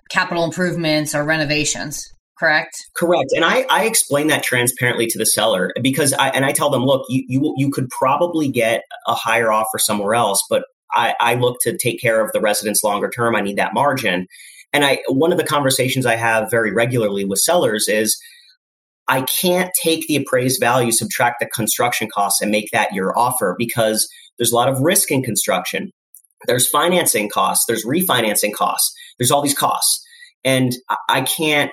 capital 0.09 0.43
improvements 0.43 1.13
or 1.13 1.23
renovations. 1.23 2.03
Correct. 2.39 2.73
Correct. 2.95 3.31
And 3.35 3.45
I, 3.45 3.65
I 3.69 3.85
explain 3.85 4.27
that 4.27 4.41
transparently 4.41 5.05
to 5.07 5.17
the 5.19 5.25
seller 5.25 5.71
because 5.81 6.11
I 6.13 6.29
and 6.29 6.43
I 6.43 6.53
tell 6.53 6.71
them, 6.71 6.83
look, 6.83 7.05
you, 7.07 7.23
you 7.27 7.53
you 7.55 7.69
could 7.69 7.87
probably 7.89 8.49
get 8.49 8.81
a 9.05 9.13
higher 9.13 9.51
offer 9.51 9.77
somewhere 9.77 10.15
else, 10.15 10.41
but 10.49 10.63
I, 10.93 11.15
I 11.19 11.35
look 11.35 11.57
to 11.61 11.77
take 11.77 12.01
care 12.01 12.23
of 12.23 12.31
the 12.33 12.41
residents 12.41 12.83
longer 12.83 13.09
term. 13.09 13.35
I 13.35 13.41
need 13.41 13.57
that 13.57 13.73
margin. 13.73 14.27
And 14.73 14.85
I 14.85 14.99
one 15.07 15.31
of 15.31 15.37
the 15.37 15.43
conversations 15.43 16.05
I 16.05 16.15
have 16.15 16.49
very 16.49 16.71
regularly 16.71 17.25
with 17.25 17.39
sellers 17.39 17.87
is 17.87 18.19
I 19.07 19.23
can't 19.23 19.71
take 19.83 20.07
the 20.07 20.15
appraised 20.15 20.59
value, 20.59 20.91
subtract 20.91 21.39
the 21.39 21.47
construction 21.47 22.07
costs, 22.13 22.41
and 22.41 22.51
make 22.51 22.69
that 22.71 22.93
your 22.93 23.17
offer 23.17 23.55
because 23.57 24.07
there's 24.37 24.51
a 24.51 24.55
lot 24.55 24.69
of 24.69 24.79
risk 24.79 25.11
in 25.11 25.21
construction. 25.23 25.91
There's 26.47 26.69
financing 26.69 27.29
costs, 27.29 27.65
there's 27.67 27.85
refinancing 27.85 28.53
costs, 28.53 28.93
there's 29.19 29.31
all 29.31 29.41
these 29.41 29.57
costs. 29.57 30.03
And 30.43 30.73
I 31.09 31.21
can't 31.21 31.71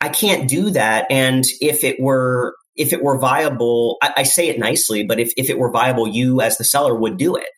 I 0.00 0.08
can't 0.08 0.48
do 0.48 0.70
that. 0.70 1.06
And 1.10 1.44
if 1.60 1.84
it 1.84 2.00
were 2.00 2.54
if 2.76 2.92
it 2.92 3.02
were 3.02 3.18
viable, 3.18 3.96
I, 4.02 4.12
I 4.18 4.22
say 4.22 4.48
it 4.48 4.58
nicely, 4.58 5.04
but 5.04 5.18
if, 5.18 5.32
if 5.36 5.50
it 5.50 5.58
were 5.58 5.70
viable, 5.70 6.06
you 6.06 6.40
as 6.40 6.56
the 6.56 6.64
seller 6.64 6.94
would 6.94 7.18
do 7.18 7.34
it. 7.34 7.48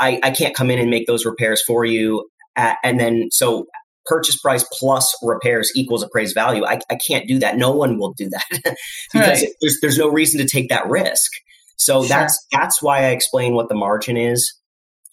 I, 0.00 0.20
I 0.22 0.30
can't 0.30 0.54
come 0.54 0.70
in 0.70 0.78
and 0.78 0.90
make 0.90 1.06
those 1.06 1.24
repairs 1.24 1.62
for 1.66 1.84
you. 1.84 2.28
At, 2.56 2.78
and 2.82 2.98
then, 2.98 3.28
so 3.30 3.66
purchase 4.06 4.38
price 4.38 4.64
plus 4.72 5.14
repairs 5.22 5.70
equals 5.74 6.02
appraised 6.02 6.34
value. 6.34 6.64
I, 6.64 6.80
I 6.90 6.98
can't 7.06 7.28
do 7.28 7.38
that. 7.40 7.56
No 7.56 7.70
one 7.70 7.98
will 7.98 8.14
do 8.14 8.28
that 8.30 8.44
because 9.12 9.42
right. 9.42 9.52
there's, 9.60 9.78
there's 9.80 9.98
no 9.98 10.08
reason 10.08 10.40
to 10.40 10.46
take 10.46 10.70
that 10.70 10.88
risk. 10.88 11.30
So 11.76 12.02
sure. 12.02 12.08
that's, 12.08 12.46
that's 12.50 12.82
why 12.82 13.04
I 13.04 13.08
explain 13.10 13.54
what 13.54 13.68
the 13.68 13.74
margin 13.74 14.16
is 14.16 14.52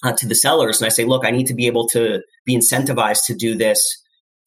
uh, 0.04 0.14
to 0.14 0.28
the 0.28 0.36
sellers. 0.36 0.82
And 0.82 0.86
I 0.86 0.90
say, 0.90 1.06
look, 1.06 1.26
I 1.26 1.32
need 1.32 1.48
to 1.48 1.54
be 1.54 1.68
able 1.68 1.88
to 1.90 2.22
be 2.46 2.58
incentivized 2.58 3.26
to 3.26 3.36
do 3.36 3.56
this, 3.56 3.86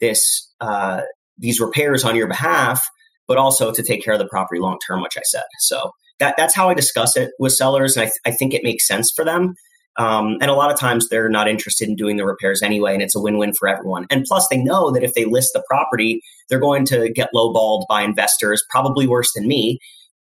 this, 0.00 0.50
uh, 0.60 1.02
these 1.36 1.60
repairs 1.60 2.04
on 2.04 2.16
your 2.16 2.26
behalf, 2.26 2.82
but 3.28 3.38
also 3.38 3.70
to 3.70 3.82
take 3.82 4.02
care 4.02 4.14
of 4.14 4.18
the 4.18 4.28
property 4.28 4.60
long 4.60 4.78
term, 4.86 5.02
which 5.02 5.16
I 5.16 5.22
said. 5.24 5.44
So 5.60 5.92
that, 6.18 6.34
that's 6.36 6.54
how 6.54 6.68
I 6.68 6.74
discuss 6.74 7.16
it 7.16 7.30
with 7.38 7.52
sellers. 7.52 7.96
And 7.96 8.02
I, 8.02 8.06
th- 8.06 8.20
I 8.26 8.30
think 8.32 8.54
it 8.54 8.64
makes 8.64 8.86
sense 8.86 9.12
for 9.14 9.24
them. 9.24 9.54
Um, 9.98 10.38
and 10.40 10.50
a 10.50 10.54
lot 10.54 10.70
of 10.72 10.78
times 10.78 11.08
they're 11.08 11.28
not 11.28 11.48
interested 11.48 11.88
in 11.88 11.96
doing 11.96 12.16
the 12.16 12.24
repairs 12.24 12.62
anyway, 12.62 12.94
and 12.94 13.02
it's 13.02 13.16
a 13.16 13.20
win 13.20 13.36
win 13.36 13.52
for 13.52 13.68
everyone. 13.68 14.06
And 14.10 14.24
plus, 14.24 14.46
they 14.48 14.56
know 14.56 14.92
that 14.92 15.02
if 15.02 15.12
they 15.14 15.24
list 15.24 15.50
the 15.52 15.64
property, 15.68 16.22
they're 16.48 16.60
going 16.60 16.84
to 16.86 17.10
get 17.10 17.30
lowballed 17.34 17.84
by 17.88 18.02
investors, 18.02 18.62
probably 18.70 19.08
worse 19.08 19.32
than 19.34 19.48
me. 19.48 19.78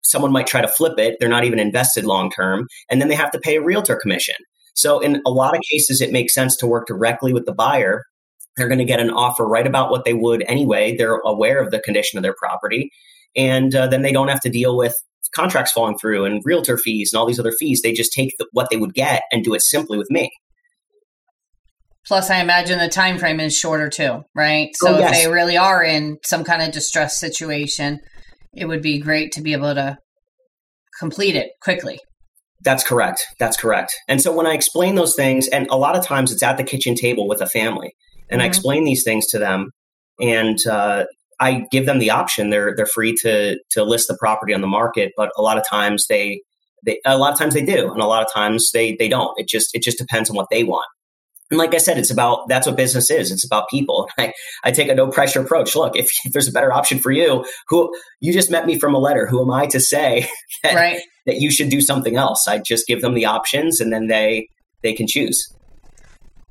Someone 0.03 0.33
might 0.33 0.49
try 0.49 0.61
to 0.61 0.69
flip 0.69 0.99
it, 0.99 1.17
they're 1.21 1.29
not 1.29 1.45
even 1.45 1.61
invested 1.61 2.05
long 2.05 2.31
term, 2.31 2.67
and 2.91 3.01
then 3.01 3.09
they 3.09 3.15
have 3.15 3.31
to 3.31 3.39
pay 3.39 3.57
a 3.57 3.63
realtor 3.63 3.97
commission. 3.97 4.35
So, 4.75 4.99
in 4.99 5.23
a 5.25 5.31
lot 5.31 5.55
of 5.55 5.63
cases, 5.71 6.01
it 6.01 6.11
makes 6.11 6.35
sense 6.35 6.57
to 6.57 6.67
work 6.67 6.87
directly 6.89 7.33
with 7.33 7.47
the 7.47 7.55
buyer. 7.55 8.03
They're 8.57 8.69
going 8.69 8.79
to 8.79 8.85
get 8.85 9.01
an 9.01 9.11
offer 9.11 9.47
right 9.47 9.67
about 9.67 9.91
what 9.91 10.05
they 10.05 10.15
would 10.15 10.43
anyway. 10.49 10.97
They're 10.97 11.21
aware 11.25 11.63
of 11.63 11.71
the 11.71 11.81
condition 11.81 12.19
of 12.19 12.23
their 12.23 12.35
property. 12.35 12.91
And 13.37 13.75
uh, 13.75 13.87
then 13.87 14.03
they 14.03 14.13
don't 14.13 14.29
have 14.29 14.41
to 14.41 14.51
deal 14.51 14.77
with 14.77 14.95
contracts 15.35 15.73
falling 15.73 15.97
through 15.99 16.25
and 16.25 16.43
realtor 16.45 16.77
fees 16.77 17.13
and 17.13 17.21
all 17.21 17.27
these 17.27 17.39
other 17.39 17.53
fees. 17.53 17.83
They 17.83 17.93
just 17.93 18.13
take 18.13 18.35
the, 18.39 18.47
what 18.53 18.69
they 18.71 18.77
would 18.77 18.95
get 18.95 19.23
and 19.33 19.45
do 19.45 19.55
it 19.55 19.63
simply 19.63 19.99
with 19.99 20.11
me. 20.11 20.31
Plus, 22.07 22.31
I 22.31 22.41
imagine 22.41 22.79
the 22.79 22.89
time 22.89 23.19
frame 23.19 23.41
is 23.41 23.57
shorter 23.57 23.89
too, 23.89 24.23
right? 24.35 24.71
So 24.75 24.95
oh, 24.95 24.99
yes. 24.99 25.19
if 25.19 25.25
they 25.25 25.31
really 25.31 25.57
are 25.57 25.83
in 25.83 26.19
some 26.25 26.45
kind 26.45 26.63
of 26.63 26.73
distress 26.73 27.19
situation, 27.21 28.01
it 28.55 28.67
would 28.67 28.83
be 28.83 28.99
great 28.99 29.33
to 29.33 29.43
be 29.43 29.53
able 29.53 29.75
to 29.75 29.99
complete 30.99 31.37
it 31.37 31.51
quickly. 31.63 32.01
That's 32.63 32.85
correct. 32.85 33.25
That's 33.39 33.57
correct. 33.57 33.95
And 34.09 34.21
so 34.21 34.35
when 34.35 34.47
I 34.47 34.55
explain 34.55 34.95
those 34.95 35.15
things, 35.15 35.49
and 35.49 35.67
a 35.71 35.77
lot 35.77 35.97
of 35.97 36.05
times 36.05 36.33
it's 36.33 36.43
at 36.43 36.57
the 36.57 36.65
kitchen 36.65 36.95
table 36.95 37.29
with 37.29 37.41
a 37.41 37.47
family, 37.47 37.95
and 38.29 38.41
mm-hmm. 38.41 38.45
I 38.45 38.49
explain 38.49 38.85
these 38.85 39.05
things 39.05 39.27
to 39.29 39.39
them, 39.39 39.71
and 40.21 40.59
uh, 40.67 41.05
I 41.41 41.65
give 41.71 41.87
them 41.87 41.99
the 41.99 42.11
option. 42.11 42.51
They're 42.51 42.75
they're 42.77 42.87
free 42.87 43.17
to 43.23 43.59
to 43.71 43.85
list 43.85 44.09
the 44.09 44.17
property 44.17 44.55
on 44.55 44.61
the 44.61 44.67
market, 44.67 45.13
but 45.17 45.33
a 45.37 45.43
lot 45.43 45.59
of 45.59 45.65
times 45.69 46.07
they 46.09 46.43
they 46.85 47.01
a 47.05 47.19
lot 47.19 47.33
of 47.33 47.39
times 47.39 47.55
they 47.55 47.65
do, 47.65 47.91
and 47.91 48.03
a 48.03 48.07
lot 48.07 48.25
of 48.25 48.33
times 48.33 48.71
they 48.73 48.95
they 48.97 49.09
don't. 49.09 49.33
It 49.39 49.49
just 49.49 49.75
it 49.75 49.83
just 49.83 49.99
depends 49.99 50.31
on 50.31 50.37
what 50.37 50.49
they 50.51 50.65
want. 50.65 50.87
And 51.51 51.59
like 51.59 51.75
I 51.75 51.79
said, 51.79 51.99
it's 51.99 52.11
about 52.11 52.49
that's 52.49 52.67
what 52.67 52.77
business 52.77 53.11
is. 53.11 53.33
It's 53.33 53.45
about 53.45 53.69
people. 53.69 54.09
I, 54.19 54.33
I 54.63 54.71
take 54.71 54.89
a 54.89 54.95
no 54.95 55.09
pressure 55.09 55.41
approach. 55.41 55.75
Look, 55.75 55.97
if, 55.97 56.09
if, 56.25 56.33
there's 56.33 56.49
a 56.49 56.53
better 56.53 56.73
option 56.73 56.99
for 56.99 57.11
you, 57.11 57.45
who 57.69 57.93
you 58.21 58.33
just 58.33 58.51
met 58.51 58.67
me 58.67 58.79
from 58.79 58.95
a 58.95 58.99
letter, 58.99 59.27
who 59.27 59.43
am 59.43 59.51
I 59.51 59.67
to 59.67 59.81
say 59.81 60.29
that, 60.63 60.75
right. 60.75 61.01
that 61.27 61.37
you 61.37 61.51
should 61.51 61.69
do 61.69 61.81
something 61.81 62.17
else? 62.17 62.47
I 62.47 62.59
just 62.59 62.87
give 62.87 63.01
them 63.01 63.15
the 63.15 63.27
options 63.27 63.81
and 63.81 63.93
then 63.93 64.07
they 64.07 64.49
they 64.83 64.93
can 64.93 65.07
choose. 65.07 65.53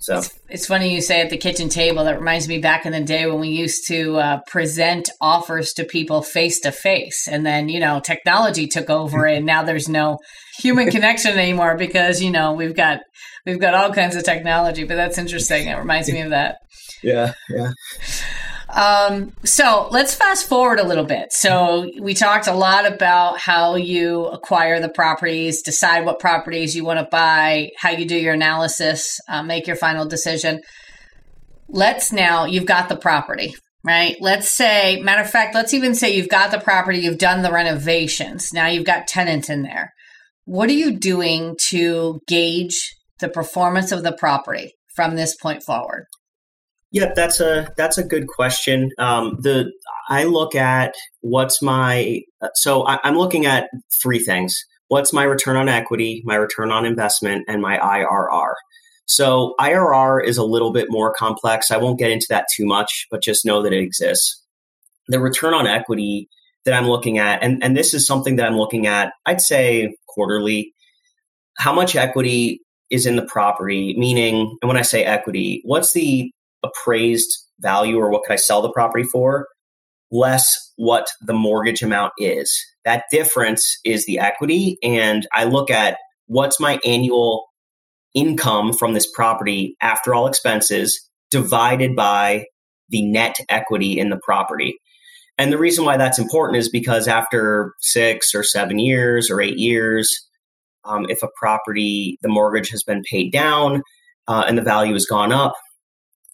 So 0.02 0.20
it's, 0.20 0.40
it's, 0.48 0.66
funny 0.66 0.94
you 0.96 1.02
say 1.02 1.20
at 1.20 1.30
the 1.30 1.38
kitchen 1.38 1.68
table. 1.68 2.06
That 2.06 2.20
reminds 2.20 2.48
me 2.48 2.60
back 2.60 2.86
in 2.86 2.94
the 2.94 3.02
day 3.02 3.26
when 3.26 3.42
we 3.42 3.50
used 3.50 3.86
to 3.88 4.16
uh, 4.16 4.40
present 4.48 5.10
offers 5.20 5.74
to 5.74 5.84
people 5.84 6.22
face 6.22 6.62
to 6.62 6.72
face, 6.72 7.28
and 7.28 7.46
then 7.46 7.68
you 7.68 7.82
know 7.82 8.00
technology 8.00 8.68
took 8.68 8.90
over, 8.90 9.26
and 9.26 9.46
now 9.46 9.64
there's 9.64 9.90
no 9.90 10.20
human 10.58 10.90
connection 10.92 11.38
anymore 11.38 11.76
because 11.78 12.22
you 12.22 12.32
know 12.32 12.54
we've 12.54 12.76
got 12.76 13.02
we've 13.46 13.60
got 13.60 13.74
all 13.74 13.92
kinds 13.92 14.16
of 14.16 14.24
technology. 14.24 14.86
But 14.86 14.96
that's 14.96 15.18
interesting. 15.18 15.68
It 15.68 15.78
reminds 15.78 16.10
me 16.10 16.22
of 16.22 16.30
that. 16.30 16.60
Yeah, 17.04 17.34
yeah. 17.50 17.72
Um, 18.74 19.34
so 19.44 19.88
let's 19.92 20.14
fast 20.14 20.48
forward 20.48 20.80
a 20.80 20.88
little 20.88 21.04
bit. 21.04 21.34
So 21.34 21.90
we 22.00 22.14
talked 22.14 22.48
a 22.48 22.54
lot 22.54 22.86
about 22.86 23.40
how 23.40 23.76
you 23.76 24.26
acquire 24.26 24.80
the 24.80 24.90
properties, 24.90 25.64
decide 25.64 26.06
what 26.06 26.20
properties 26.20 26.76
you 26.76 26.86
want 26.86 27.00
to 27.00 27.08
buy, 27.10 27.72
how 27.78 27.90
you 27.90 28.06
do 28.06 28.16
your 28.16 28.36
analysis, 28.36 29.20
uh, 29.28 29.42
make 29.42 29.66
your 29.66 29.76
final 29.76 30.06
decision. 30.06 30.62
Let's 31.68 32.12
now, 32.12 32.46
you've 32.46 32.66
got 32.66 32.90
the 32.90 32.96
property, 32.96 33.56
right? 33.84 34.16
Let's 34.20 34.50
say, 34.50 35.00
matter 35.02 35.22
of 35.22 35.30
fact, 35.30 35.56
let's 35.56 35.74
even 35.74 35.96
say 35.96 36.16
you've 36.16 36.30
got 36.30 36.52
the 36.52 36.60
property, 36.60 37.00
you've 37.00 37.18
done 37.18 37.42
the 37.42 37.52
renovations. 37.52 38.54
Now 38.54 38.68
you've 38.68 38.86
got 38.86 39.08
tenants 39.08 39.50
in 39.50 39.64
there. 39.64 39.94
What 40.46 40.70
are 40.70 40.74
you 40.74 40.98
doing 40.98 41.56
to 41.70 42.22
gauge 42.28 42.96
the 43.20 43.30
performance 43.30 43.92
of 43.92 44.04
the 44.04 44.14
property 44.14 44.74
from 44.96 45.16
this 45.16 45.36
point 45.36 45.64
forward? 45.64 46.06
Yeah, 46.92 47.12
that's 47.16 47.40
a 47.40 47.72
that's 47.78 47.98
a 47.98 48.04
good 48.04 48.28
question. 48.28 48.92
Um, 48.98 49.38
the 49.40 49.72
I 50.10 50.24
look 50.24 50.56
at 50.56 50.96
what's 51.22 51.62
my 51.62 52.22
so 52.56 52.88
I, 52.88 53.00
I'm 53.04 53.16
looking 53.16 53.46
at 53.46 53.70
three 54.02 54.20
things. 54.20 54.56
What's 54.88 55.14
my 55.14 55.24
return 55.24 55.56
on 55.56 55.70
equity, 55.70 56.24
my 56.26 56.36
return 56.36 56.72
on 56.72 56.86
investment, 56.86 57.46
and 57.48 57.62
my 57.62 57.78
IRR. 57.78 58.54
So 59.06 59.54
IRR 59.60 60.24
is 60.24 60.38
a 60.38 60.44
little 60.44 60.72
bit 60.72 60.88
more 60.90 61.14
complex. 61.14 61.70
I 61.70 61.78
won't 61.78 62.00
get 62.00 62.12
into 62.12 62.28
that 62.30 62.46
too 62.56 62.66
much, 62.66 63.08
but 63.12 63.22
just 63.22 63.46
know 63.46 63.62
that 63.62 63.74
it 63.74 63.82
exists. 63.82 64.44
The 65.08 65.20
return 65.20 65.54
on 65.54 65.68
equity 65.68 66.28
that 66.66 66.74
I'm 66.74 66.88
looking 66.88 67.18
at, 67.18 67.44
and, 67.44 67.64
and 67.64 67.76
this 67.78 67.94
is 67.94 68.06
something 68.06 68.36
that 68.36 68.46
I'm 68.46 68.58
looking 68.58 68.88
at, 68.88 69.14
I'd 69.26 69.42
say 69.42 69.96
quarterly. 70.08 70.74
How 71.58 71.74
much 71.74 71.96
equity 71.96 72.62
is 72.92 73.06
in 73.06 73.16
the 73.16 73.26
property? 73.26 73.96
Meaning, 73.98 74.58
and 74.62 74.68
when 74.68 74.78
I 74.78 74.84
say 74.84 75.04
equity, 75.04 75.62
what's 75.66 75.94
the 75.94 76.32
appraised 76.70 77.30
value 77.60 77.98
or 77.98 78.10
what 78.10 78.24
could 78.24 78.34
I 78.34 78.38
sell 78.38 78.62
the 78.62 78.72
property 78.72 79.04
for, 79.04 79.48
less 80.12 80.72
what 80.78 81.08
the 81.22 81.34
mortgage 81.34 81.82
amount 81.82 82.14
is. 82.18 82.52
That 82.86 83.04
difference 83.12 83.78
is 83.86 84.06
the 84.06 84.20
equity. 84.20 84.78
And 84.82 85.28
I 85.34 85.44
look 85.44 85.70
at 85.70 85.98
what's 86.28 86.60
my 86.60 86.80
annual 86.86 87.46
income 88.14 88.74
from 88.74 88.94
this 88.94 89.10
property 89.12 89.76
after 89.82 90.14
all 90.14 90.28
expenses 90.28 91.10
divided 91.30 91.96
by 91.96 92.46
the 92.90 93.06
net 93.06 93.36
equity 93.50 94.00
in 94.00 94.10
the 94.10 94.20
property. 94.24 94.80
And 95.38 95.54
the 95.54 95.58
reason 95.58 95.86
why 95.86 95.98
that's 95.98 96.20
important 96.20 96.58
is 96.58 96.70
because 96.70 97.08
after 97.08 97.74
six 97.80 98.34
or 98.34 98.44
seven 98.44 98.80
years 98.80 99.30
or 99.30 99.42
eight 99.42 99.58
years, 99.58 100.10
um, 100.84 101.06
if 101.10 101.22
a 101.24 101.30
property, 101.40 102.18
the 102.22 102.30
mortgage 102.30 102.70
has 102.72 102.84
been 102.84 103.04
paid 103.10 103.32
down 103.32 103.84
uh, 104.28 104.44
and 104.48 104.58
the 104.58 104.64
value 104.64 104.94
has 104.94 105.06
gone 105.06 105.32
up, 105.32 105.54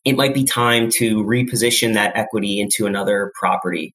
it 0.06 0.15
might 0.15 0.34
be 0.34 0.44
time 0.44 0.89
to 0.98 1.24
reposition 1.24 1.96
that 1.96 2.15
equity 2.15 2.60
into 2.60 2.86
another 2.86 3.32
property. 3.39 3.94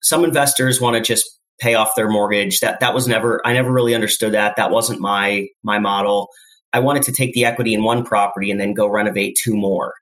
Some 0.00 0.24
investors 0.24 0.80
want 0.80 0.96
to 0.96 1.02
just 1.02 1.38
pay 1.60 1.74
off 1.74 1.96
their 1.96 2.08
mortgage. 2.08 2.60
That 2.60 2.80
that 2.80 2.94
was 2.94 3.08
never 3.08 3.44
I 3.44 3.52
never 3.52 3.70
really 3.70 3.94
understood 3.94 4.32
that. 4.32 4.56
That 4.56 4.70
wasn't 4.70 5.00
my 5.00 5.48
my 5.62 5.78
model. 5.78 6.28
I 6.72 6.78
wanted 6.80 7.02
to 7.04 7.12
take 7.12 7.32
the 7.32 7.44
equity 7.44 7.74
in 7.74 7.82
one 7.82 8.04
property 8.04 8.50
and 8.50 8.60
then 8.60 8.74
go 8.74 8.88
renovate 8.88 9.36
two 9.42 9.56
more. 9.56 9.94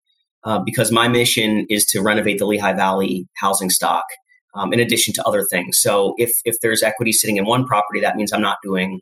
Uh, 0.45 0.61
because 0.64 0.92
my 0.92 1.09
mission 1.09 1.66
is 1.69 1.85
to 1.87 2.01
renovate 2.01 2.38
the 2.38 2.47
Lehigh 2.47 2.73
Valley 2.73 3.27
housing 3.37 3.69
stock, 3.69 4.05
um, 4.55 4.73
in 4.73 4.79
addition 4.79 5.12
to 5.12 5.23
other 5.27 5.45
things. 5.51 5.77
So 5.81 6.14
if 6.19 6.31
if 6.45 6.55
there's 6.62 6.85
equity 6.85 7.11
sitting 7.11 7.37
in 7.37 7.47
one 7.47 7.66
property, 7.66 8.01
that 8.01 8.14
means 8.14 8.33
I'm 8.33 8.42
not 8.42 8.59
doing 8.62 9.01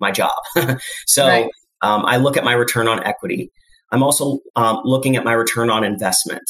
my 0.00 0.10
job. 0.10 0.34
so 1.06 1.26
right. 1.26 1.48
um, 1.80 2.04
I 2.04 2.18
look 2.18 2.36
at 2.36 2.44
my 2.44 2.52
return 2.52 2.88
on 2.88 3.02
equity. 3.04 3.50
I'm 3.92 4.02
also 4.02 4.40
um, 4.56 4.80
looking 4.84 5.16
at 5.16 5.24
my 5.24 5.32
return 5.32 5.70
on 5.70 5.84
investment. 5.84 6.42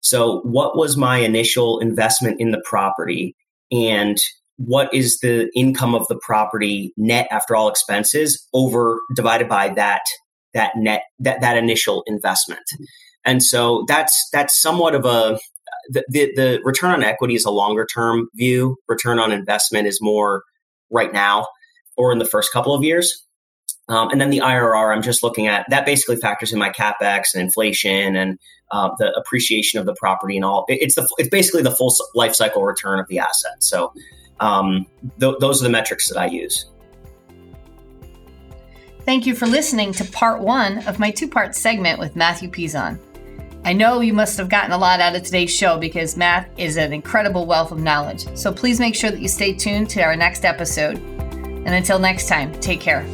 So, 0.00 0.40
what 0.40 0.76
was 0.76 0.96
my 0.96 1.18
initial 1.18 1.78
investment 1.80 2.40
in 2.40 2.50
the 2.50 2.62
property, 2.64 3.34
and 3.70 4.16
what 4.56 4.92
is 4.94 5.18
the 5.18 5.50
income 5.54 5.94
of 5.94 6.06
the 6.08 6.18
property 6.22 6.92
net 6.96 7.26
after 7.30 7.56
all 7.56 7.68
expenses 7.68 8.46
over 8.54 9.00
divided 9.14 9.48
by 9.48 9.70
that 9.70 10.02
that 10.54 10.72
net 10.76 11.02
that 11.18 11.40
that 11.40 11.56
initial 11.56 12.02
investment? 12.06 12.62
And 13.24 13.42
so 13.42 13.84
that's 13.88 14.28
that's 14.32 14.60
somewhat 14.60 14.94
of 14.94 15.04
a 15.04 15.38
the, 15.88 16.04
the, 16.08 16.32
the 16.34 16.60
return 16.64 16.90
on 16.90 17.02
equity 17.02 17.34
is 17.34 17.44
a 17.44 17.50
longer 17.50 17.86
term 17.86 18.28
view. 18.34 18.76
Return 18.88 19.18
on 19.18 19.32
investment 19.32 19.86
is 19.86 19.98
more 20.00 20.44
right 20.90 21.12
now 21.12 21.46
or 21.96 22.12
in 22.12 22.18
the 22.18 22.24
first 22.24 22.52
couple 22.52 22.74
of 22.74 22.84
years. 22.84 23.23
Um, 23.88 24.08
and 24.10 24.20
then 24.20 24.30
the 24.30 24.38
IRR, 24.38 24.94
I'm 24.94 25.02
just 25.02 25.22
looking 25.22 25.46
at 25.46 25.66
that 25.68 25.84
basically 25.84 26.16
factors 26.16 26.52
in 26.52 26.58
my 26.58 26.70
capex 26.70 27.34
and 27.34 27.42
inflation 27.42 28.16
and 28.16 28.38
uh, 28.72 28.90
the 28.98 29.12
appreciation 29.12 29.78
of 29.78 29.86
the 29.86 29.94
property 29.94 30.36
and 30.36 30.44
all. 30.44 30.64
It's 30.68 30.94
the 30.94 31.08
it's 31.18 31.28
basically 31.28 31.62
the 31.62 31.70
full 31.70 31.94
life 32.14 32.34
cycle 32.34 32.64
return 32.64 32.98
of 32.98 33.06
the 33.08 33.18
asset. 33.18 33.62
So 33.62 33.92
um, 34.40 34.86
th- 35.20 35.36
those 35.40 35.60
are 35.60 35.64
the 35.64 35.70
metrics 35.70 36.08
that 36.08 36.18
I 36.18 36.26
use. 36.26 36.66
Thank 39.04 39.26
you 39.26 39.34
for 39.34 39.46
listening 39.46 39.92
to 39.92 40.04
part 40.04 40.40
one 40.40 40.78
of 40.86 40.98
my 40.98 41.10
two 41.10 41.28
part 41.28 41.54
segment 41.54 41.98
with 41.98 42.16
Matthew 42.16 42.48
Pizon. 42.48 42.98
I 43.66 43.72
know 43.72 44.00
you 44.00 44.12
must 44.12 44.36
have 44.38 44.48
gotten 44.48 44.72
a 44.72 44.78
lot 44.78 45.00
out 45.00 45.14
of 45.16 45.22
today's 45.22 45.50
show 45.50 45.78
because 45.78 46.16
Matt 46.16 46.50
is 46.58 46.76
an 46.76 46.92
incredible 46.92 47.46
wealth 47.46 47.72
of 47.72 47.78
knowledge. 47.78 48.26
So 48.36 48.52
please 48.52 48.78
make 48.78 48.94
sure 48.94 49.10
that 49.10 49.20
you 49.20 49.28
stay 49.28 49.54
tuned 49.54 49.88
to 49.90 50.02
our 50.02 50.16
next 50.16 50.44
episode. 50.44 50.98
And 50.98 51.68
until 51.68 51.98
next 51.98 52.28
time, 52.28 52.52
take 52.60 52.80
care. 52.80 53.06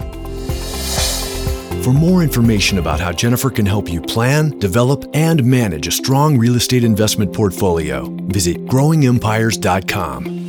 For 1.82 1.94
more 1.94 2.22
information 2.22 2.76
about 2.76 3.00
how 3.00 3.10
Jennifer 3.10 3.48
can 3.48 3.64
help 3.64 3.90
you 3.90 4.02
plan, 4.02 4.58
develop, 4.58 5.08
and 5.14 5.42
manage 5.42 5.86
a 5.86 5.90
strong 5.90 6.36
real 6.36 6.56
estate 6.56 6.84
investment 6.84 7.32
portfolio, 7.32 8.04
visit 8.28 8.66
growingempires.com. 8.66 10.39